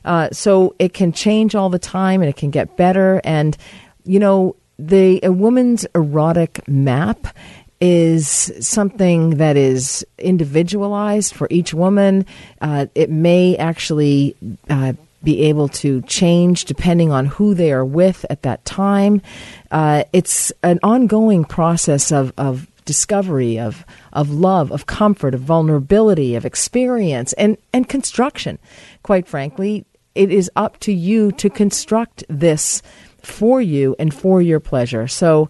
uh, 0.06 0.30
so 0.32 0.76
it 0.80 0.94
can 0.94 1.12
change 1.12 1.56
all 1.56 1.70
the 1.70 1.80
time 1.80 2.22
and 2.22 2.30
it 2.30 2.38
can 2.38 2.52
get 2.52 2.78
better. 2.78 3.22
And 3.24 3.58
you 4.06 4.20
know 4.20 4.56
the 4.80 5.20
a 5.24 5.32
woman's 5.32 5.86
erotic 5.94 6.68
map 6.68 7.36
is 7.82 8.52
something 8.60 9.32
that 9.38 9.58
is 9.58 10.06
individualized 10.20 11.34
for 11.34 11.48
each 11.50 11.74
woman. 11.74 12.26
Uh, 12.62 12.86
it 12.94 13.10
may 13.10 13.58
actually 13.58 14.36
uh, 14.70 14.94
be 15.24 15.44
able 15.44 15.68
to 15.68 16.02
change 16.04 16.66
depending 16.66 17.12
on 17.12 17.26
who 17.28 17.54
they 17.54 17.72
are 17.72 17.86
with 17.86 18.26
at 18.30 18.42
that 18.44 18.64
time. 18.66 19.22
Uh, 19.70 20.04
it's 20.14 20.52
an 20.64 20.80
ongoing 20.84 21.46
process 21.46 22.12
of, 22.12 22.34
of 22.38 22.68
discovery, 22.86 23.60
of, 23.60 23.86
of 24.14 24.30
love, 24.32 24.72
of 24.72 24.86
comfort, 24.86 25.34
of 25.34 25.42
vulnerability, 25.42 26.36
of 26.36 26.46
experience, 26.46 27.34
and, 27.34 27.58
and 27.74 27.88
construction. 27.88 28.58
Quite 29.04 29.28
frankly, 29.28 29.86
it 30.16 30.32
is 30.32 30.52
up 30.56 30.80
to 30.80 30.92
you 30.92 31.32
to 31.34 31.50
construct 31.50 32.24
this 32.28 32.82
for 33.22 33.62
you 33.62 33.96
and 34.00 34.14
for 34.14 34.42
your 34.42 34.60
pleasure. 34.60 35.08
So, 35.08 35.50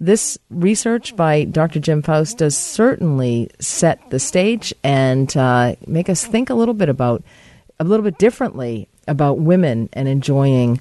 this 0.00 0.38
research 0.48 1.16
by 1.16 1.42
Dr. 1.42 1.80
Jim 1.80 2.02
Pfaus 2.02 2.36
does 2.36 2.56
certainly 2.56 3.50
set 3.58 4.10
the 4.10 4.20
stage 4.20 4.72
and 4.84 5.36
uh, 5.36 5.74
make 5.88 6.08
us 6.08 6.24
think 6.24 6.50
a 6.50 6.54
little 6.54 6.74
bit 6.74 6.88
about 6.88 7.24
a 7.80 7.84
little 7.84 8.04
bit 8.04 8.18
differently 8.18 8.88
about 9.06 9.38
women 9.38 9.88
and 9.92 10.08
enjoying 10.08 10.80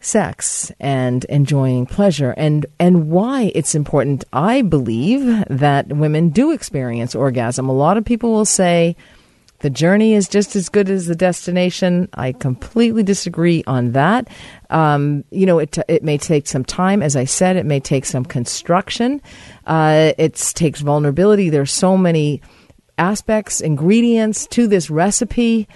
sex 0.00 0.72
and 0.80 1.24
enjoying 1.26 1.86
pleasure 1.86 2.34
and 2.36 2.66
and 2.80 3.08
why 3.08 3.52
it's 3.54 3.72
important 3.76 4.24
i 4.32 4.60
believe 4.60 5.22
that 5.48 5.86
women 5.92 6.28
do 6.28 6.50
experience 6.50 7.14
orgasm 7.14 7.68
a 7.68 7.72
lot 7.72 7.96
of 7.96 8.04
people 8.04 8.32
will 8.32 8.44
say 8.44 8.96
the 9.62 9.70
journey 9.70 10.14
is 10.14 10.28
just 10.28 10.56
as 10.56 10.68
good 10.68 10.90
as 10.90 11.06
the 11.06 11.14
destination. 11.14 12.08
I 12.14 12.32
completely 12.32 13.04
disagree 13.04 13.62
on 13.64 13.92
that. 13.92 14.26
Um, 14.70 15.22
you 15.30 15.46
know, 15.46 15.60
it, 15.60 15.78
it 15.86 16.02
may 16.02 16.18
take 16.18 16.48
some 16.48 16.64
time. 16.64 17.00
As 17.00 17.14
I 17.14 17.24
said, 17.24 17.56
it 17.56 17.64
may 17.64 17.78
take 17.78 18.04
some 18.04 18.24
construction. 18.24 19.22
Uh, 19.64 20.14
it 20.18 20.34
takes 20.34 20.80
vulnerability. 20.80 21.48
There's 21.48 21.70
so 21.70 21.96
many 21.96 22.42
aspects, 22.98 23.60
ingredients 23.60 24.46
to 24.48 24.66
this 24.66 24.90
recipe. 24.90 25.68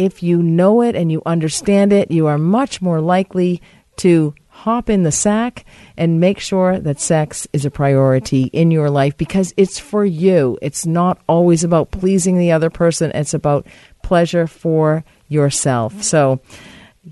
If 0.00 0.22
you 0.22 0.42
know 0.42 0.80
it 0.80 0.96
and 0.96 1.12
you 1.12 1.20
understand 1.26 1.92
it, 1.92 2.10
you 2.10 2.26
are 2.26 2.38
much 2.38 2.80
more 2.80 3.02
likely 3.02 3.60
to 3.96 4.34
hop 4.48 4.88
in 4.88 5.02
the 5.02 5.12
sack 5.12 5.66
and 5.98 6.20
make 6.20 6.38
sure 6.38 6.78
that 6.78 7.00
sex 7.00 7.46
is 7.52 7.66
a 7.66 7.70
priority 7.70 8.44
in 8.44 8.70
your 8.70 8.88
life 8.88 9.14
because 9.18 9.52
it's 9.58 9.78
for 9.78 10.04
you. 10.06 10.58
It's 10.62 10.86
not 10.86 11.20
always 11.28 11.64
about 11.64 11.90
pleasing 11.90 12.38
the 12.38 12.52
other 12.52 12.70
person, 12.70 13.10
it's 13.14 13.34
about 13.34 13.66
pleasure 14.02 14.46
for 14.46 15.04
yourself. 15.28 16.02
So, 16.02 16.40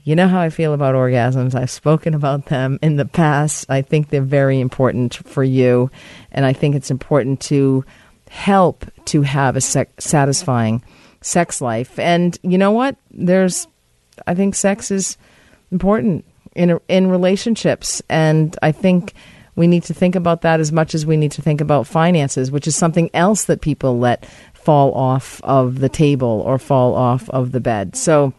you 0.05 0.17
know 0.17 0.29
how 0.29 0.41
I 0.41 0.49
feel 0.49 0.73
about 0.73 0.95
orgasms. 0.95 1.55
I've 1.55 1.71
spoken 1.71 2.15
about 2.15 2.47
them 2.47 2.79
in 2.83 2.97
the 2.97 3.07
past. 3.07 3.67
I 3.69 3.83
think 3.83 4.09
they're 4.09 4.23
very 4.23 4.61
important 4.61 5.15
for 5.15 5.45
you, 5.45 5.91
and 6.33 6.47
I 6.47 6.55
think 6.55 6.75
it's 6.75 6.91
important 6.91 7.41
to 7.43 7.85
help 8.31 8.85
to 9.07 9.23
have 9.23 9.57
a 9.57 9.61
sec- 9.61 10.01
satisfying 10.01 10.83
sex 11.21 11.61
life. 11.61 11.99
And 11.99 12.39
you 12.43 12.59
know 12.59 12.71
what? 12.71 12.97
There's, 13.11 13.67
I 14.27 14.35
think 14.35 14.55
sex 14.55 14.91
is 14.91 15.17
important 15.71 16.25
in 16.55 16.79
in 16.89 17.09
relationships, 17.09 18.03
and 18.09 18.57
I 18.63 18.73
think 18.73 19.15
we 19.55 19.67
need 19.67 19.85
to 19.85 19.95
think 19.95 20.15
about 20.15 20.43
that 20.43 20.61
as 20.61 20.73
much 20.73 20.95
as 20.95 21.05
we 21.05 21.17
need 21.17 21.33
to 21.33 21.43
think 21.43 21.61
about 21.61 21.87
finances, 21.87 22.51
which 22.51 22.67
is 22.67 22.77
something 22.77 23.11
else 23.13 23.45
that 23.45 23.61
people 23.61 23.99
let 23.99 24.25
fall 24.55 24.95
off 24.95 25.41
of 25.43 25.81
the 25.81 25.89
table 25.89 26.43
or 26.47 26.59
fall 26.59 26.95
off 26.95 27.29
of 27.31 27.53
the 27.53 27.61
bed. 27.61 27.97
So 27.97 28.33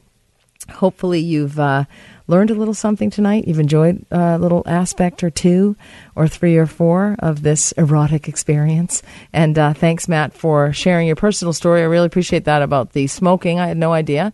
hopefully 0.72 1.20
you've 1.20 1.60
uh, 1.60 1.86
learned 2.30 2.52
a 2.52 2.54
little 2.54 2.74
something 2.74 3.10
tonight. 3.10 3.48
You've 3.48 3.60
enjoyed 3.60 4.06
a 4.12 4.38
little 4.38 4.64
aspect 4.66 5.24
or 5.24 5.30
two, 5.30 5.76
or 6.16 6.28
three 6.28 6.58
or 6.58 6.68
four 6.68 7.16
of 7.20 7.42
this 7.42 7.72
erotic 7.74 8.30
experience. 8.30 9.02
And 9.34 9.58
uh, 9.58 9.74
thanks, 9.74 10.08
Matt, 10.08 10.34
for 10.34 10.72
sharing 10.72 11.08
your 11.08 11.16
personal 11.16 11.54
story. 11.54 11.82
I 11.82 11.86
really 11.86 12.06
appreciate 12.06 12.46
that 12.46 12.62
about 12.62 12.94
the 12.94 13.08
smoking. 13.08 13.60
I 13.60 13.68
had 13.68 13.78
no 13.78 13.92
idea. 13.92 14.32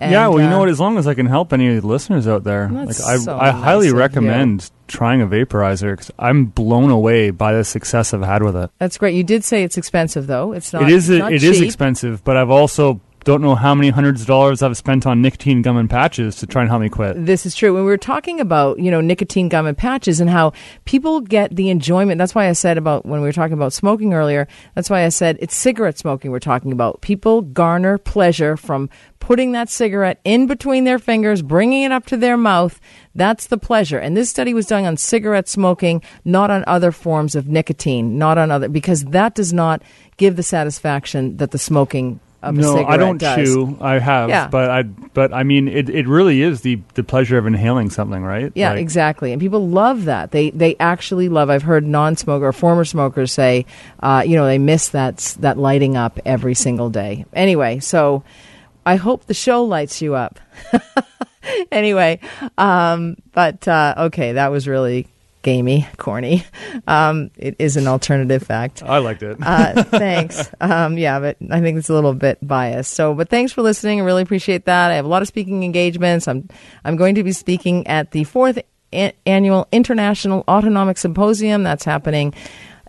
And, 0.00 0.12
yeah, 0.12 0.28
well, 0.28 0.40
you 0.40 0.48
know 0.48 0.56
uh, 0.56 0.60
what? 0.60 0.68
As 0.68 0.78
long 0.78 0.96
as 0.96 1.08
I 1.08 1.14
can 1.14 1.26
help 1.26 1.52
any 1.52 1.74
of 1.74 1.82
the 1.82 1.88
listeners 1.88 2.28
out 2.28 2.44
there, 2.44 2.68
like 2.68 2.88
I, 2.88 3.16
so 3.16 3.36
I 3.36 3.50
nice 3.50 3.62
highly 3.64 3.88
of 3.88 3.94
you. 3.94 3.98
recommend 3.98 4.70
trying 4.86 5.22
a 5.22 5.26
vaporizer 5.26 5.90
because 5.90 6.12
I'm 6.18 6.46
blown 6.46 6.90
away 6.90 7.30
by 7.30 7.52
the 7.54 7.64
success 7.64 8.14
I've 8.14 8.22
had 8.22 8.44
with 8.44 8.56
it. 8.56 8.70
That's 8.78 8.96
great. 8.96 9.16
You 9.16 9.24
did 9.24 9.42
say 9.42 9.64
it's 9.64 9.76
expensive, 9.76 10.28
though. 10.28 10.52
It's 10.52 10.72
not. 10.72 10.82
it 10.82 10.90
is 10.90 11.10
not 11.10 11.32
it 11.32 11.42
is 11.42 11.58
cheap. 11.58 11.66
expensive, 11.66 12.22
but 12.22 12.36
I've 12.36 12.50
also 12.50 13.00
don't 13.28 13.42
know 13.42 13.54
how 13.54 13.74
many 13.74 13.90
hundreds 13.90 14.22
of 14.22 14.26
dollars 14.26 14.62
I've 14.62 14.74
spent 14.74 15.06
on 15.06 15.20
nicotine 15.20 15.60
gum 15.60 15.76
and 15.76 15.90
patches 15.90 16.36
to 16.36 16.46
try 16.46 16.62
and 16.62 16.70
help 16.70 16.80
me 16.80 16.88
quit. 16.88 17.26
This 17.26 17.44
is 17.44 17.54
true. 17.54 17.74
When 17.74 17.84
we 17.84 17.90
were 17.90 17.98
talking 17.98 18.40
about, 18.40 18.78
you 18.78 18.90
know, 18.90 19.02
nicotine 19.02 19.50
gum 19.50 19.66
and 19.66 19.76
patches 19.76 20.18
and 20.18 20.30
how 20.30 20.54
people 20.86 21.20
get 21.20 21.54
the 21.54 21.68
enjoyment. 21.68 22.16
That's 22.16 22.34
why 22.34 22.48
I 22.48 22.52
said 22.52 22.78
about 22.78 23.04
when 23.04 23.20
we 23.20 23.26
were 23.26 23.34
talking 23.34 23.52
about 23.52 23.74
smoking 23.74 24.14
earlier, 24.14 24.48
that's 24.74 24.88
why 24.88 25.04
I 25.04 25.10
said 25.10 25.36
it's 25.42 25.54
cigarette 25.54 25.98
smoking 25.98 26.30
we're 26.30 26.38
talking 26.38 26.72
about. 26.72 27.02
People 27.02 27.42
garner 27.42 27.98
pleasure 27.98 28.56
from 28.56 28.88
putting 29.20 29.52
that 29.52 29.68
cigarette 29.68 30.20
in 30.24 30.46
between 30.46 30.84
their 30.84 30.98
fingers, 30.98 31.42
bringing 31.42 31.82
it 31.82 31.92
up 31.92 32.06
to 32.06 32.16
their 32.16 32.38
mouth. 32.38 32.80
That's 33.14 33.48
the 33.48 33.58
pleasure. 33.58 33.98
And 33.98 34.16
this 34.16 34.30
study 34.30 34.54
was 34.54 34.64
done 34.64 34.86
on 34.86 34.96
cigarette 34.96 35.48
smoking, 35.48 36.00
not 36.24 36.50
on 36.50 36.64
other 36.66 36.92
forms 36.92 37.34
of 37.34 37.46
nicotine, 37.46 38.16
not 38.16 38.38
on 38.38 38.50
other, 38.50 38.70
because 38.70 39.04
that 39.04 39.34
does 39.34 39.52
not 39.52 39.82
give 40.16 40.36
the 40.36 40.42
satisfaction 40.42 41.36
that 41.36 41.50
the 41.50 41.58
smoking 41.58 42.20
of 42.42 42.56
a 42.56 42.60
No, 42.60 42.84
I 42.86 42.96
don't 42.96 43.18
does. 43.18 43.36
chew. 43.48 43.76
I 43.80 43.98
have, 43.98 44.28
Yeah. 44.28 44.46
but 44.48 44.70
I 44.70 44.82
but 44.82 45.32
I 45.34 45.42
mean, 45.42 45.66
it, 45.68 45.88
it 45.90 46.06
really 46.06 46.40
is 46.42 46.60
the 46.60 46.80
the 46.94 47.02
pleasure 47.02 47.36
of 47.38 47.46
inhaling 47.46 47.90
something, 47.90 48.22
right? 48.22 48.52
Yeah, 48.54 48.70
Like, 48.70 48.80
exactly. 48.80 49.32
And 49.32 49.40
people 49.40 49.66
love 49.68 50.04
that. 50.04 50.30
They 50.30 50.50
they 50.50 50.76
actually 50.78 51.28
love. 51.28 51.50
I've 51.50 51.62
heard 51.64 51.84
non-smoker 51.86 52.52
former 52.52 52.84
smokers 52.84 53.32
say, 53.32 53.66
uh, 54.00 54.22
you 54.24 54.36
know, 54.36 54.46
they 54.46 54.58
miss 54.58 54.90
that 54.90 55.36
that 55.40 55.58
lighting 55.58 55.96
up 55.96 56.18
every 56.24 56.54
single 56.54 56.90
day. 56.90 57.24
Anyway, 57.32 57.80
so 57.80 58.22
I 58.86 58.96
hope 58.96 59.26
the 59.26 59.34
show 59.34 59.64
lights 59.64 60.00
you 60.00 60.14
up. 60.14 60.38
anyway, 61.72 62.20
um, 62.56 63.16
but 63.32 63.66
uh, 63.66 63.94
okay, 63.98 64.32
that 64.32 64.50
was 64.50 64.68
really 64.68 65.08
gamey, 65.42 65.86
corny. 65.96 66.44
Um, 66.86 67.30
it 67.36 67.56
is 67.58 67.76
an 67.76 67.86
alternative 67.86 68.42
fact. 68.42 68.82
I 68.82 68.98
liked 68.98 69.22
it. 69.22 69.38
Uh, 69.42 69.82
thanks. 69.84 70.50
Um, 70.60 70.98
yeah, 70.98 71.20
but 71.20 71.36
I 71.50 71.60
think 71.60 71.78
it's 71.78 71.88
a 71.88 71.94
little 71.94 72.14
bit 72.14 72.38
biased. 72.46 72.92
So, 72.92 73.14
but 73.14 73.28
thanks 73.28 73.52
for 73.52 73.62
listening. 73.62 74.00
I 74.00 74.04
really 74.04 74.22
appreciate 74.22 74.64
that. 74.66 74.90
I 74.90 74.94
have 74.94 75.04
a 75.04 75.08
lot 75.08 75.22
of 75.22 75.28
speaking 75.28 75.62
engagements. 75.62 76.26
I'm 76.28 76.48
I'm 76.84 76.96
going 76.96 77.14
to 77.14 77.22
be 77.22 77.32
speaking 77.32 77.86
at 77.86 78.10
the 78.10 78.24
fourth 78.24 78.58
a- 78.92 79.12
annual 79.26 79.68
International 79.72 80.44
Autonomic 80.48 80.98
Symposium. 80.98 81.62
That's 81.62 81.84
happening 81.84 82.34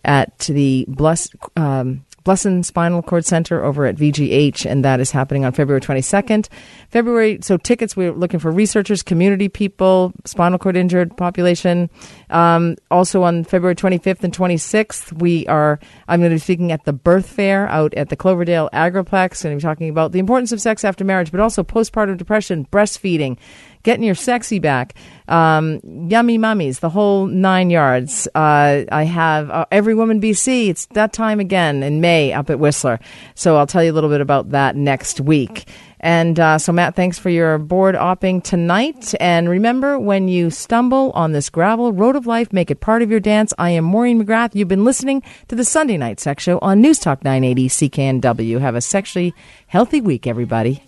at 0.04 0.38
the 0.39 0.86
Bless. 0.88 1.30
Um, 1.56 2.06
Blusson 2.30 2.64
Spinal 2.64 3.02
Cord 3.02 3.26
Center 3.26 3.64
over 3.64 3.88
at 3.88 3.96
VGH, 3.96 4.70
and 4.70 4.86
that 4.86 5.00
is 5.00 5.10
happening 5.10 5.46
on 5.46 5.52
February 5.52 5.82
22nd. 5.82 6.48
February, 6.90 7.40
so 7.42 7.58
tickets, 7.58 7.98
we're 7.98 8.12
looking 8.12 8.40
for 8.40 8.52
researchers, 8.52 9.02
community 9.02 9.50
people, 9.50 10.14
spinal 10.26 10.60
cord 10.60 10.78
injured 10.78 11.18
population. 11.18 11.90
Um, 12.30 12.76
also 12.92 13.24
on 13.24 13.46
February 13.46 13.74
25th 13.74 14.24
and 14.24 14.32
26th, 14.32 15.12
we 15.20 15.48
are, 15.48 15.80
I'm 16.08 16.20
going 16.20 16.30
to 16.30 16.36
be 16.36 16.40
speaking 16.40 16.72
at 16.72 16.86
the 16.86 16.94
Birth 16.94 17.28
Fair 17.28 17.68
out 17.68 17.96
at 17.96 18.10
the 18.10 18.16
Cloverdale 18.16 18.70
Agriplex, 18.74 19.44
and 19.44 19.52
I'm 19.52 19.60
talking 19.60 19.90
about 19.90 20.12
the 20.12 20.20
importance 20.20 20.52
of 20.52 20.62
sex 20.62 20.86
after 20.86 21.04
marriage, 21.04 21.32
but 21.32 21.40
also 21.40 21.64
postpartum 21.64 22.16
depression, 22.16 22.68
breastfeeding, 22.72 23.40
getting 23.84 24.04
your 24.04 24.16
sexy 24.16 24.60
back, 24.60 24.96
um, 25.28 25.80
yummy 25.84 26.38
mummies, 26.38 26.80
the 26.80 26.90
whole 26.90 27.28
nine 27.28 27.70
yards. 27.70 28.28
Uh, 28.36 28.86
I 28.92 29.04
have 29.04 29.50
uh, 29.50 29.66
Every 29.72 29.94
Woman 29.94 30.20
BC. 30.22 30.70
It's 30.70 30.86
that 30.88 31.14
time 31.14 31.40
again 31.40 31.84
in 31.84 32.02
May 32.02 32.34
up 32.34 32.50
at 32.50 32.60
Whistler. 32.60 33.00
So 33.36 33.58
I'll 33.58 33.68
tell 33.68 33.84
you 33.84 33.92
a 33.92 33.94
little 33.94 34.10
bit 34.10 34.22
about 34.22 34.50
that 34.52 34.76
next 34.76 35.20
week. 35.22 35.68
And 36.02 36.40
uh, 36.40 36.58
so, 36.58 36.72
Matt, 36.72 36.96
thanks 36.96 37.20
for 37.20 37.30
your 37.30 37.58
board 37.58 37.96
opping 37.96 38.42
tonight. 38.42 39.14
And 39.20 39.50
remember, 39.50 40.00
when 40.00 40.30
you 40.30 40.50
stumble 40.50 41.12
on 41.12 41.34
this 41.34 41.50
gravel 41.50 41.92
road 41.92 42.16
of 42.16 42.26
life, 42.26 42.54
make 42.54 42.72
it 42.72 42.80
part 42.80 43.02
of 43.02 43.12
your 43.12 43.20
dance. 43.20 43.54
I 43.58 43.72
am 43.72 43.84
Maureen 43.84 44.24
McGrath. 44.24 44.56
You've 44.56 44.70
been 44.70 44.86
listening 44.86 45.24
to 45.50 45.56
the 45.56 45.66
Sunday 45.66 45.98
Night 45.98 46.20
Sex 46.22 46.44
Show 46.44 46.58
on 46.60 46.80
News 46.80 47.00
Talk 47.00 47.24
980 47.24 47.68
CKNW. 47.68 48.62
Have 48.62 48.76
a 48.76 48.82
sexually 48.82 49.34
healthy 49.68 50.00
week, 50.00 50.26
everybody. 50.26 50.82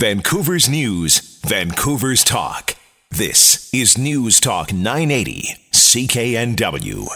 Vancouver's 0.00 0.66
News, 0.66 1.38
Vancouver's 1.44 2.24
Talk. 2.24 2.74
This 3.10 3.68
is 3.74 3.98
News 3.98 4.40
Talk 4.40 4.72
980, 4.72 5.56
CKNW. 5.72 7.10